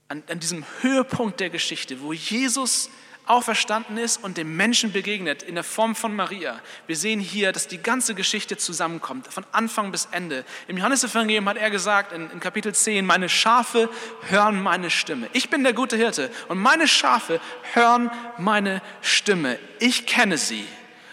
[0.07, 2.91] an, an diesem Höhepunkt der Geschichte, wo Jesus
[3.27, 6.59] auferstanden ist und dem Menschen begegnet in der Form von Maria.
[6.87, 10.45] Wir sehen hier, dass die ganze Geschichte zusammenkommt, von Anfang bis Ende.
[10.67, 13.89] Im Johannesevangelium hat er gesagt in, in, Kapitel 10, meine Schafe
[14.29, 15.29] hören meine Stimme.
[15.33, 17.41] Ich bin der gute Hirte und meine Schafe
[17.73, 19.59] hören meine Stimme.
[19.79, 20.65] Ich kenne sie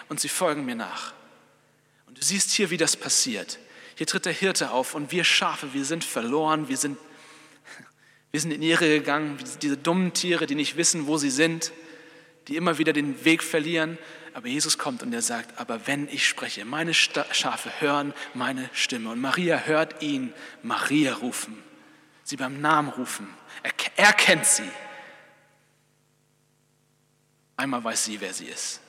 [0.08, 1.12] und sie folgen mir nach.
[2.06, 3.58] Und du siehst hier, wie das passiert.
[3.96, 6.96] Hier tritt der Hirte auf und wir Schafe, wir sind verloren, wir sind,
[8.30, 11.72] wir sind in die Irre gegangen, diese dummen Tiere, die nicht wissen, wo sie sind
[12.48, 13.98] die immer wieder den Weg verlieren.
[14.34, 19.10] Aber Jesus kommt und er sagt, aber wenn ich spreche, meine Schafe hören meine Stimme.
[19.10, 21.62] Und Maria hört ihn Maria rufen,
[22.24, 23.28] sie beim Namen rufen.
[23.62, 24.68] Er, er kennt sie.
[27.56, 28.80] Einmal weiß sie, wer sie ist.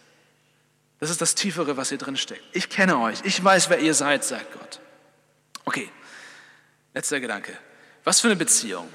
[0.99, 2.43] Das ist das Tiefere, was hier drin steckt.
[2.53, 4.79] Ich kenne euch, ich weiß, wer ihr seid, sagt Gott.
[5.65, 5.91] Okay,
[6.93, 7.55] letzter Gedanke.
[8.03, 8.89] Was für eine Beziehung,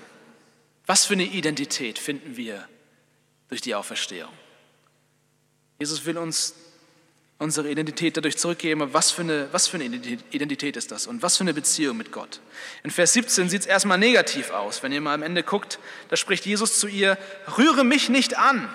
[0.87, 2.69] was für eine Identität finden wir
[3.49, 4.33] durch die Auferstehung?
[5.81, 6.55] Jesus will uns
[7.39, 8.93] unsere Identität dadurch zurückgeben.
[8.93, 12.13] Was für, eine, was für eine Identität ist das und was für eine Beziehung mit
[12.13, 12.41] Gott?
[12.83, 14.83] In Vers 17 sieht es erstmal negativ aus.
[14.83, 15.79] Wenn ihr mal am Ende guckt,
[16.11, 17.17] da spricht Jesus zu ihr,
[17.57, 18.69] rühre mich nicht an.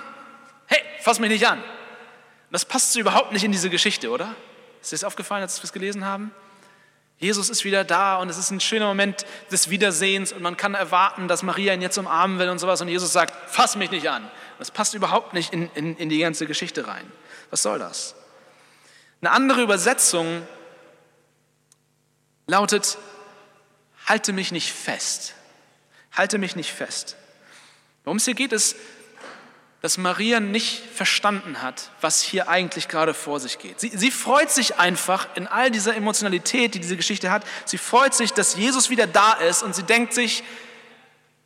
[0.65, 1.63] Hey, fass mich nicht an.
[2.51, 4.35] Das passt so überhaupt nicht in diese Geschichte, oder?
[4.81, 6.31] Ist dir das aufgefallen, als wir es gelesen haben?
[7.17, 10.73] Jesus ist wieder da und es ist ein schöner Moment des Wiedersehens und man kann
[10.73, 14.09] erwarten, dass Maria ihn jetzt umarmen will und sowas und Jesus sagt, fass mich nicht
[14.09, 14.29] an.
[14.59, 17.09] Das passt überhaupt nicht in, in, in die ganze Geschichte rein.
[17.51, 18.15] Was soll das?
[19.21, 20.45] Eine andere Übersetzung
[22.47, 22.97] lautet,
[24.05, 25.33] halte mich nicht fest.
[26.11, 27.15] Halte mich nicht fest.
[28.03, 28.75] Worum es hier geht, ist,
[29.85, 33.79] dass Maria nicht verstanden hat, was hier eigentlich gerade vor sich geht.
[33.79, 37.43] Sie, sie, freut sich einfach in all dieser Emotionalität, die diese Geschichte hat.
[37.65, 40.43] Sie freut sich, dass Jesus wieder da ist und sie denkt sich,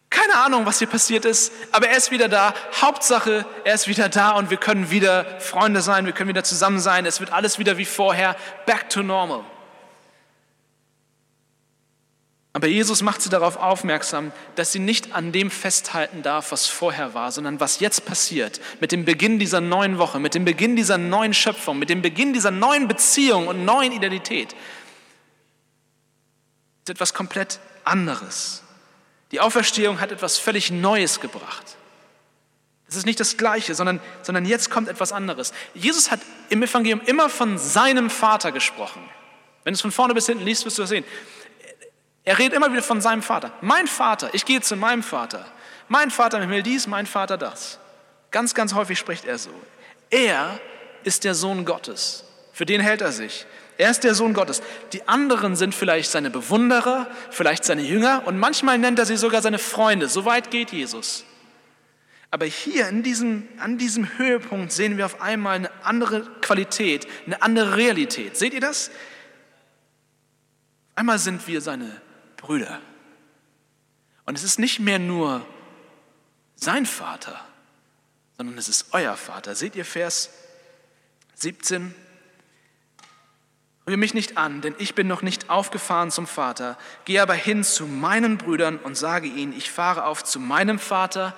[0.10, 2.54] keine Ahnung, was hier passiert ist, aber er ist wieder da.
[2.80, 6.80] Hauptsache, er ist wieder da und wir können wieder Freunde sein, wir können wieder zusammen
[6.80, 7.06] sein.
[7.06, 9.44] Es wird alles wieder wie vorher, back to normal.
[12.60, 17.14] Aber Jesus macht sie darauf aufmerksam, dass sie nicht an dem festhalten darf, was vorher
[17.14, 20.98] war, sondern was jetzt passiert, mit dem Beginn dieser neuen Woche, mit dem Beginn dieser
[20.98, 24.54] neuen Schöpfung, mit dem Beginn dieser neuen Beziehung und neuen Identität.
[26.84, 28.62] ist etwas komplett anderes.
[29.32, 31.78] Die Auferstehung hat etwas völlig Neues gebracht.
[32.90, 35.54] Es ist nicht das Gleiche, sondern, sondern jetzt kommt etwas anderes.
[35.74, 36.20] Jesus hat
[36.50, 39.02] im Evangelium immer von seinem Vater gesprochen.
[39.64, 41.06] Wenn du es von vorne bis hinten liest, wirst du das sehen.
[42.30, 43.52] Er redet immer wieder von seinem Vater.
[43.60, 45.48] Mein Vater, ich gehe zu meinem Vater.
[45.88, 47.80] Mein Vater will dies, mein Vater das.
[48.30, 49.50] Ganz, ganz häufig spricht er so.
[50.12, 50.60] Er
[51.04, 52.24] ist der Sohn Gottes.
[52.54, 53.48] Für den hält er sich.
[53.80, 54.62] Er ist der Sohn Gottes.
[54.94, 59.42] Die anderen sind vielleicht seine Bewunderer, vielleicht seine Jünger und manchmal nennt er sie sogar
[59.42, 60.08] seine Freunde.
[60.08, 61.26] So weit geht Jesus.
[62.30, 67.42] Aber hier in diesem, an diesem Höhepunkt sehen wir auf einmal eine andere Qualität, eine
[67.42, 68.38] andere Realität.
[68.38, 68.92] Seht ihr das?
[70.94, 72.08] Einmal sind wir seine
[72.40, 72.82] Brüder.
[74.26, 75.46] Und es ist nicht mehr nur
[76.56, 77.40] sein Vater,
[78.38, 79.56] sondern es ist euer Vater.
[79.56, 80.30] Seht ihr Vers
[81.36, 81.94] 17?
[83.88, 86.78] Rühre mich nicht an, denn ich bin noch nicht aufgefahren zum Vater.
[87.06, 91.36] Gehe aber hin zu meinen Brüdern und sage ihnen, ich fahre auf zu meinem Vater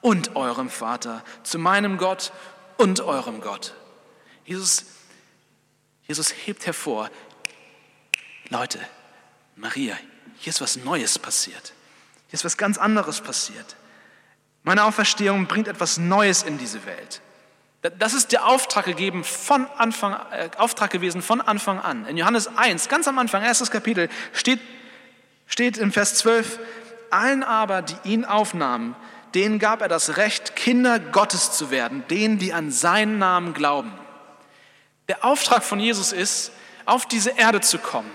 [0.00, 2.32] und eurem Vater, zu meinem Gott
[2.78, 3.74] und eurem Gott.
[4.44, 4.86] Jesus,
[6.08, 7.10] Jesus hebt hervor,
[8.48, 8.80] Leute,
[9.56, 9.96] Maria,
[10.40, 11.74] hier ist was Neues passiert.
[12.28, 13.76] Hier ist was ganz anderes passiert.
[14.62, 17.20] Meine Auferstehung bringt etwas Neues in diese Welt.
[17.98, 22.06] Das ist der Auftrag gegeben von Anfang, äh, Auftrag gewesen von Anfang an.
[22.06, 24.60] In Johannes 1, ganz am Anfang, erstes Kapitel, steht,
[25.46, 26.58] steht im Vers 12,
[27.10, 28.96] allen aber, die ihn aufnahmen,
[29.34, 33.92] denen gab er das Recht, Kinder Gottes zu werden, denen, die an seinen Namen glauben.
[35.08, 36.52] Der Auftrag von Jesus ist,
[36.86, 38.10] auf diese Erde zu kommen,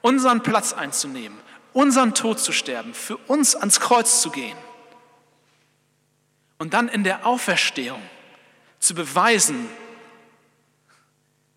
[0.00, 1.38] unseren Platz einzunehmen,
[1.72, 4.56] unseren Tod zu sterben, für uns ans Kreuz zu gehen
[6.58, 8.02] und dann in der Auferstehung
[8.80, 9.68] zu beweisen,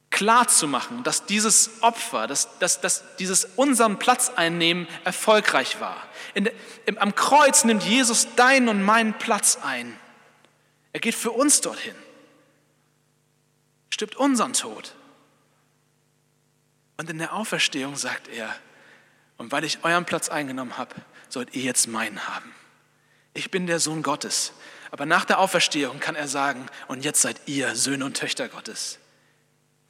[0.10, 5.98] klar zu machen, dass dieses Opfer, dass, dass, dass dieses unseren Platz einnehmen erfolgreich war.
[6.36, 6.54] Der,
[6.86, 9.98] im, am Kreuz nimmt Jesus deinen und meinen Platz ein.
[10.94, 11.96] Er geht für uns dorthin,
[13.90, 14.94] stirbt unseren Tod.
[16.98, 18.54] Und in der Auferstehung sagt er,
[19.42, 20.94] und weil ich euren Platz eingenommen habe,
[21.28, 22.54] sollt ihr jetzt meinen haben.
[23.34, 24.54] Ich bin der Sohn Gottes.
[24.92, 29.00] Aber nach der Auferstehung kann er sagen, und jetzt seid ihr Söhne und Töchter Gottes.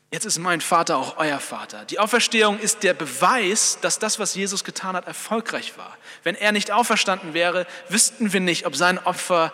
[0.10, 1.84] Jetzt ist mein Vater auch euer Vater.
[1.84, 5.98] Die Auferstehung ist der Beweis, dass das, was Jesus getan hat, erfolgreich war.
[6.24, 9.52] Wenn er nicht auferstanden wäre, wüssten wir nicht, ob sein Opfer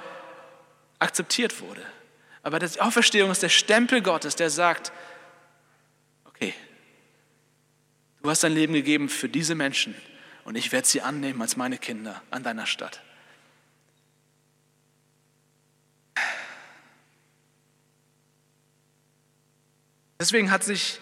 [0.99, 1.81] akzeptiert wurde.
[2.43, 4.91] Aber die Auferstehung ist der Stempel Gottes, der sagt,
[6.25, 6.53] okay,
[8.27, 9.95] du hast dein Leben gegeben für diese Menschen
[10.43, 13.01] und ich werde sie annehmen als meine Kinder an deiner Stadt.
[20.19, 20.99] Deswegen hat sich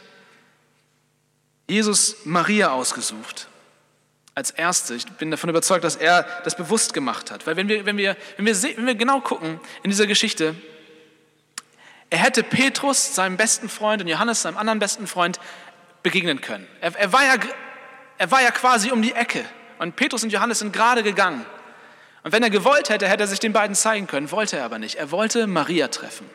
[1.67, 3.47] Jesus Maria ausgesucht
[4.35, 4.93] als Erste.
[4.93, 7.47] Ich bin davon überzeugt, dass er das bewusst gemacht hat.
[7.47, 10.53] Weil wenn wir, wenn wir, wenn wir, wenn wir genau gucken in dieser Geschichte,
[12.11, 15.39] er hätte Petrus, seinem besten Freund, und Johannes, seinem anderen besten Freund,
[16.05, 16.67] begegnen können.
[16.81, 17.33] Er, er, war ja,
[18.19, 19.43] er war ja quasi um die Ecke.
[19.79, 21.43] Und Petrus und Johannes sind gerade gegangen.
[22.23, 24.77] Und wenn er gewollt hätte, hätte er sich den beiden zeigen können, wollte er aber
[24.77, 24.95] nicht.
[24.95, 26.29] Er wollte Maria treffen.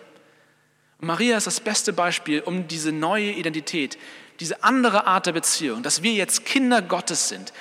[1.01, 3.97] Und Maria ist das beste Beispiel, um diese neue Identität,
[4.41, 7.53] diese andere Art der Beziehung, dass wir jetzt Kinder Gottes sind,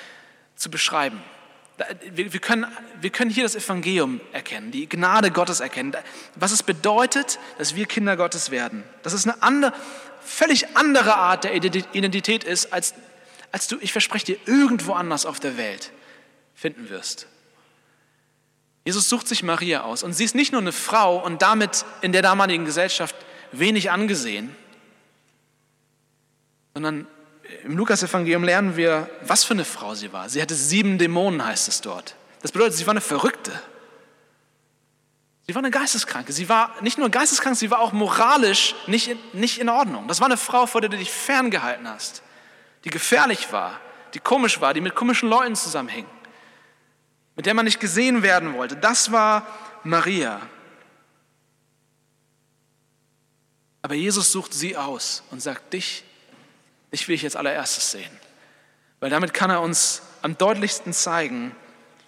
[0.56, 1.22] zu beschreiben.
[2.12, 2.66] Wir, wir, können,
[3.00, 5.96] wir können hier das Evangelium erkennen, die Gnade Gottes erkennen,
[6.34, 8.82] was es bedeutet, dass wir Kinder Gottes werden.
[9.02, 9.72] Dass es eine andere,
[10.22, 12.94] völlig andere Art der Identität ist, als,
[13.52, 15.90] als du, ich verspreche dir, irgendwo anders auf der Welt
[16.54, 17.26] finden wirst.
[18.84, 22.12] Jesus sucht sich Maria aus und sie ist nicht nur eine Frau und damit in
[22.12, 23.14] der damaligen Gesellschaft
[23.52, 24.54] wenig angesehen,
[26.74, 27.06] sondern
[27.64, 30.28] im Lukas-Evangelium lernen wir, was für eine Frau sie war.
[30.28, 32.14] Sie hatte sieben Dämonen, heißt es dort.
[32.42, 33.52] Das bedeutet, sie war eine Verrückte.
[35.46, 36.32] Sie war eine Geisteskranke.
[36.32, 40.06] Sie war nicht nur geisteskrank, sie war auch moralisch nicht in, nicht in Ordnung.
[40.06, 42.22] Das war eine Frau, vor der du dich ferngehalten hast,
[42.84, 43.80] die gefährlich war,
[44.14, 46.06] die komisch war, die mit komischen Leuten zusammenhing,
[47.36, 48.76] mit der man nicht gesehen werden wollte.
[48.76, 49.46] Das war
[49.82, 50.40] Maria.
[53.82, 56.04] Aber Jesus sucht sie aus und sagt, dich,
[56.92, 58.10] dich will ich jetzt allererstes sehen.
[59.00, 61.56] Weil damit kann er uns am deutlichsten zeigen,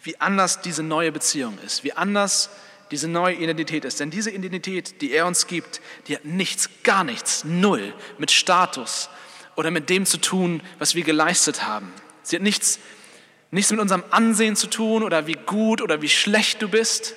[0.03, 2.51] wie anders diese neue Beziehung ist, wie anders
[2.93, 3.99] diese neue Identität ist.
[3.99, 9.09] Denn diese Identität, die er uns gibt, die hat nichts, gar nichts, null mit Status
[9.57, 11.93] oder mit dem zu tun, was wir geleistet haben.
[12.23, 12.79] Sie hat nichts,
[13.51, 17.15] nichts mit unserem Ansehen zu tun oder wie gut oder wie schlecht du bist.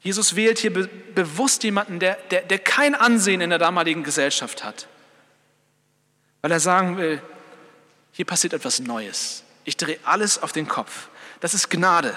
[0.00, 4.62] Jesus wählt hier be bewusst jemanden, der, der, der kein Ansehen in der damaligen Gesellschaft
[4.62, 4.86] hat,
[6.42, 7.20] weil er sagen will,
[8.12, 9.42] hier passiert etwas Neues.
[9.64, 11.08] Ich drehe alles auf den Kopf.
[11.40, 12.14] Das ist Gnade.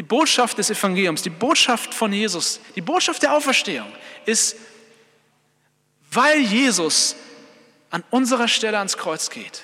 [0.00, 3.92] Die Botschaft des Evangeliums, die Botschaft von Jesus, die Botschaft der Auferstehung
[4.24, 4.56] ist,
[6.10, 7.16] weil Jesus
[7.90, 9.62] an unserer Stelle ans Kreuz geht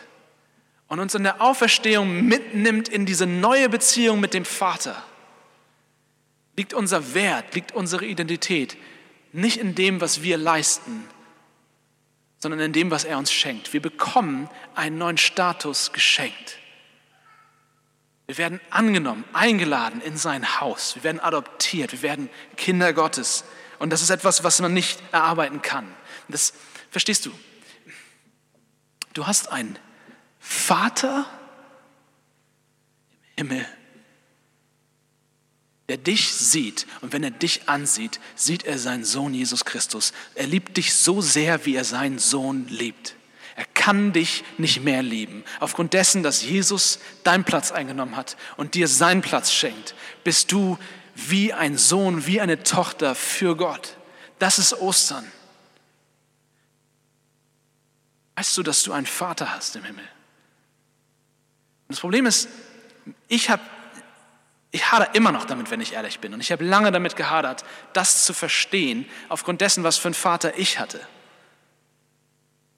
[0.88, 5.02] und uns in der Auferstehung mitnimmt in diese neue Beziehung mit dem Vater
[6.54, 8.76] liegt unser Wert, liegt unsere Identität
[9.32, 11.08] nicht in dem, was wir leisten,
[12.40, 13.72] sondern in dem, was er uns schenkt.
[13.72, 16.58] Wir bekommen einen neuen Status geschenkt.
[18.26, 20.96] Wir werden angenommen, eingeladen in sein Haus.
[20.96, 21.92] Wir werden adoptiert.
[21.92, 23.44] Wir werden Kinder Gottes.
[23.78, 25.86] Und das ist etwas, was man nicht erarbeiten kann.
[26.28, 26.52] Das
[26.90, 27.32] verstehst du?
[29.14, 29.78] Du hast einen
[30.40, 31.26] Vater
[33.36, 33.66] im Himmel,
[35.88, 40.12] der dich sieht und wenn er dich ansieht, sieht er seinen Sohn Jesus Christus.
[40.34, 43.14] Er liebt dich so sehr, wie er seinen Sohn liebt.
[43.56, 45.42] Er kann dich nicht mehr lieben.
[45.60, 49.94] Aufgrund dessen, dass Jesus deinen Platz eingenommen hat und dir seinen Platz schenkt,
[50.24, 50.78] bist du
[51.14, 53.96] wie ein Sohn, wie eine Tochter für Gott.
[54.38, 55.26] Das ist Ostern.
[58.34, 60.04] Weißt du, dass du einen Vater hast im Himmel?
[61.88, 62.48] Und das Problem ist,
[63.28, 63.62] ich habe
[64.70, 66.34] ich hader immer noch damit, wenn ich ehrlich bin.
[66.34, 70.58] Und ich habe lange damit gehadert, das zu verstehen, aufgrund dessen, was für einen Vater
[70.58, 71.00] ich hatte.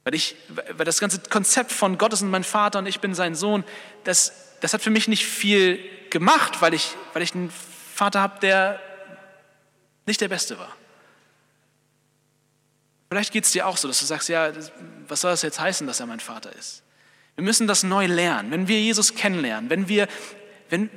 [0.08, 3.34] Weil, ich, weil das ganze Konzept von Gott ist mein Vater und ich bin sein
[3.34, 3.62] Sohn,
[4.04, 4.32] das,
[4.62, 5.78] das hat für mich nicht viel
[6.08, 7.52] gemacht, weil ich, weil ich einen
[7.94, 8.80] Vater habe, der
[10.06, 10.74] nicht der Beste war.
[13.10, 14.50] Vielleicht geht es dir auch so, dass du sagst, ja,
[15.08, 16.82] was soll das jetzt heißen, dass er mein Vater ist?
[17.34, 18.50] Wir müssen das neu lernen.
[18.50, 20.08] Wenn wir Jesus kennenlernen, wenn wir,
[20.70, 20.88] wenn,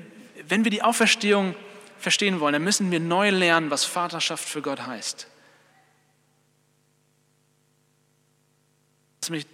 [0.48, 1.54] wenn wir die Auferstehung
[2.00, 5.28] verstehen wollen, dann müssen wir neu lernen, was Vaterschaft für Gott heißt.
[9.24, 9.46] Lass mich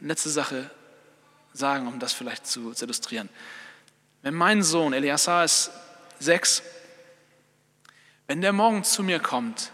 [0.00, 0.68] letzte Sache
[1.52, 3.28] sagen, um das vielleicht zu, zu illustrieren.
[4.22, 5.70] Wenn mein Sohn, Eliasar ist
[6.18, 6.64] sechs,
[8.26, 9.70] wenn der morgen zu mir kommt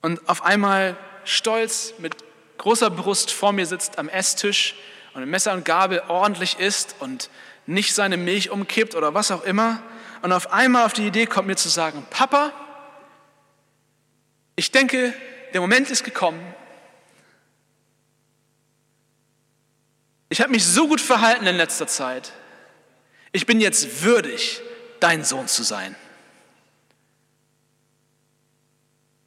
[0.00, 2.16] und auf einmal stolz mit
[2.58, 4.74] großer Brust vor mir sitzt am Esstisch
[5.14, 7.30] und mit Messer und Gabel ordentlich isst und
[7.66, 9.80] nicht seine Milch umkippt oder was auch immer
[10.22, 12.52] und auf einmal auf die Idee kommt mir zu sagen, Papa,
[14.56, 15.14] ich denke,
[15.54, 16.40] der Moment ist gekommen.
[20.32, 22.32] Ich habe mich so gut verhalten in letzter Zeit.
[23.32, 24.62] Ich bin jetzt würdig,
[24.98, 25.94] dein Sohn zu sein.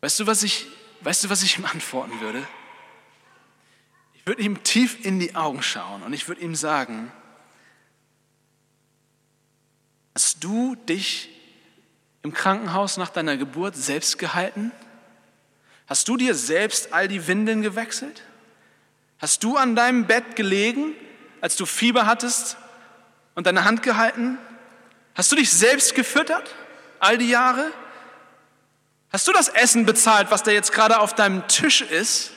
[0.01, 0.65] Weißt du, was ich,
[1.01, 2.43] weißt du, was ich ihm antworten würde?
[4.15, 7.11] Ich würde ihm tief in die Augen schauen und ich würde ihm sagen,
[10.15, 11.29] hast du dich
[12.23, 14.71] im Krankenhaus nach deiner Geburt selbst gehalten?
[15.85, 18.23] Hast du dir selbst all die Windeln gewechselt?
[19.19, 20.93] Hast du an deinem Bett gelegen,
[21.41, 22.57] als du Fieber hattest
[23.33, 24.37] und deine Hand gehalten?
[25.13, 26.53] Hast du dich selbst gefüttert
[26.99, 27.71] all die Jahre?
[29.11, 32.31] Hast du das Essen bezahlt, was da jetzt gerade auf deinem Tisch ist?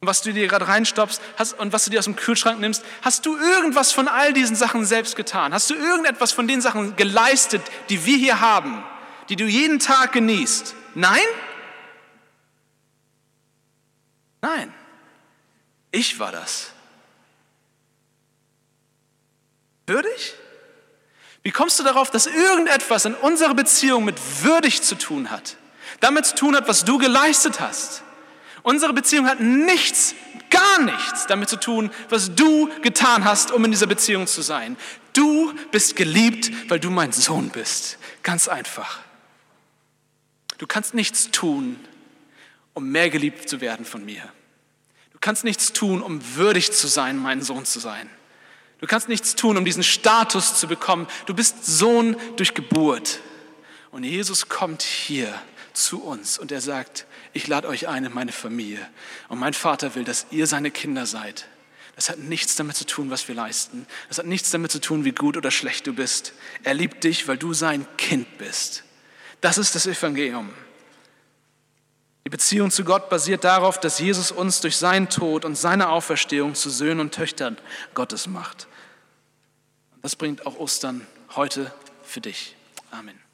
[0.00, 2.84] Und was du dir gerade reinstopfst hast, und was du dir aus dem Kühlschrank nimmst?
[3.02, 5.54] Hast du irgendwas von all diesen Sachen selbst getan?
[5.54, 8.82] Hast du irgendetwas von den Sachen geleistet, die wir hier haben,
[9.28, 10.74] die du jeden Tag genießt?
[10.94, 11.18] Nein?
[14.40, 14.72] Nein,
[15.90, 16.70] ich war das.
[19.86, 20.34] Würdig?
[21.42, 25.56] Wie kommst du darauf, dass irgendetwas in unserer Beziehung mit würdig zu tun hat?
[26.00, 28.02] Damit zu tun hat, was du geleistet hast.
[28.62, 30.16] Unsere Beziehung hat nichts,
[30.50, 34.76] gar nichts damit zu tun, was du getan hast, um in dieser Beziehung zu sein.
[35.12, 37.98] Du bist geliebt, weil du mein Sohn bist.
[38.24, 38.98] Ganz einfach.
[40.58, 41.78] Du kannst nichts tun,
[42.76, 44.22] um mehr geliebt zu werden von mir.
[45.10, 48.10] Du kannst nichts tun, um würdig zu sein, mein Sohn zu sein.
[48.80, 51.06] Du kannst nichts tun, um diesen Status zu bekommen.
[51.24, 53.20] Du bist Sohn durch Geburt.
[53.92, 55.34] Und Jesus kommt hier
[55.72, 58.86] zu uns und er sagt, ich lade euch ein in meine Familie.
[59.28, 61.46] Und mein Vater will, dass ihr seine Kinder seid.
[61.94, 63.86] Das hat nichts damit zu tun, was wir leisten.
[64.08, 66.34] Das hat nichts damit zu tun, wie gut oder schlecht du bist.
[66.62, 68.84] Er liebt dich, weil du sein Kind bist.
[69.40, 70.50] Das ist das Evangelium.
[72.26, 76.56] Die Beziehung zu Gott basiert darauf, dass Jesus uns durch seinen Tod und seine Auferstehung
[76.56, 77.56] zu Söhnen und Töchtern
[77.94, 78.66] Gottes macht.
[80.02, 81.06] Das bringt auch Ostern
[81.36, 81.72] heute
[82.02, 82.56] für dich.
[82.90, 83.25] Amen.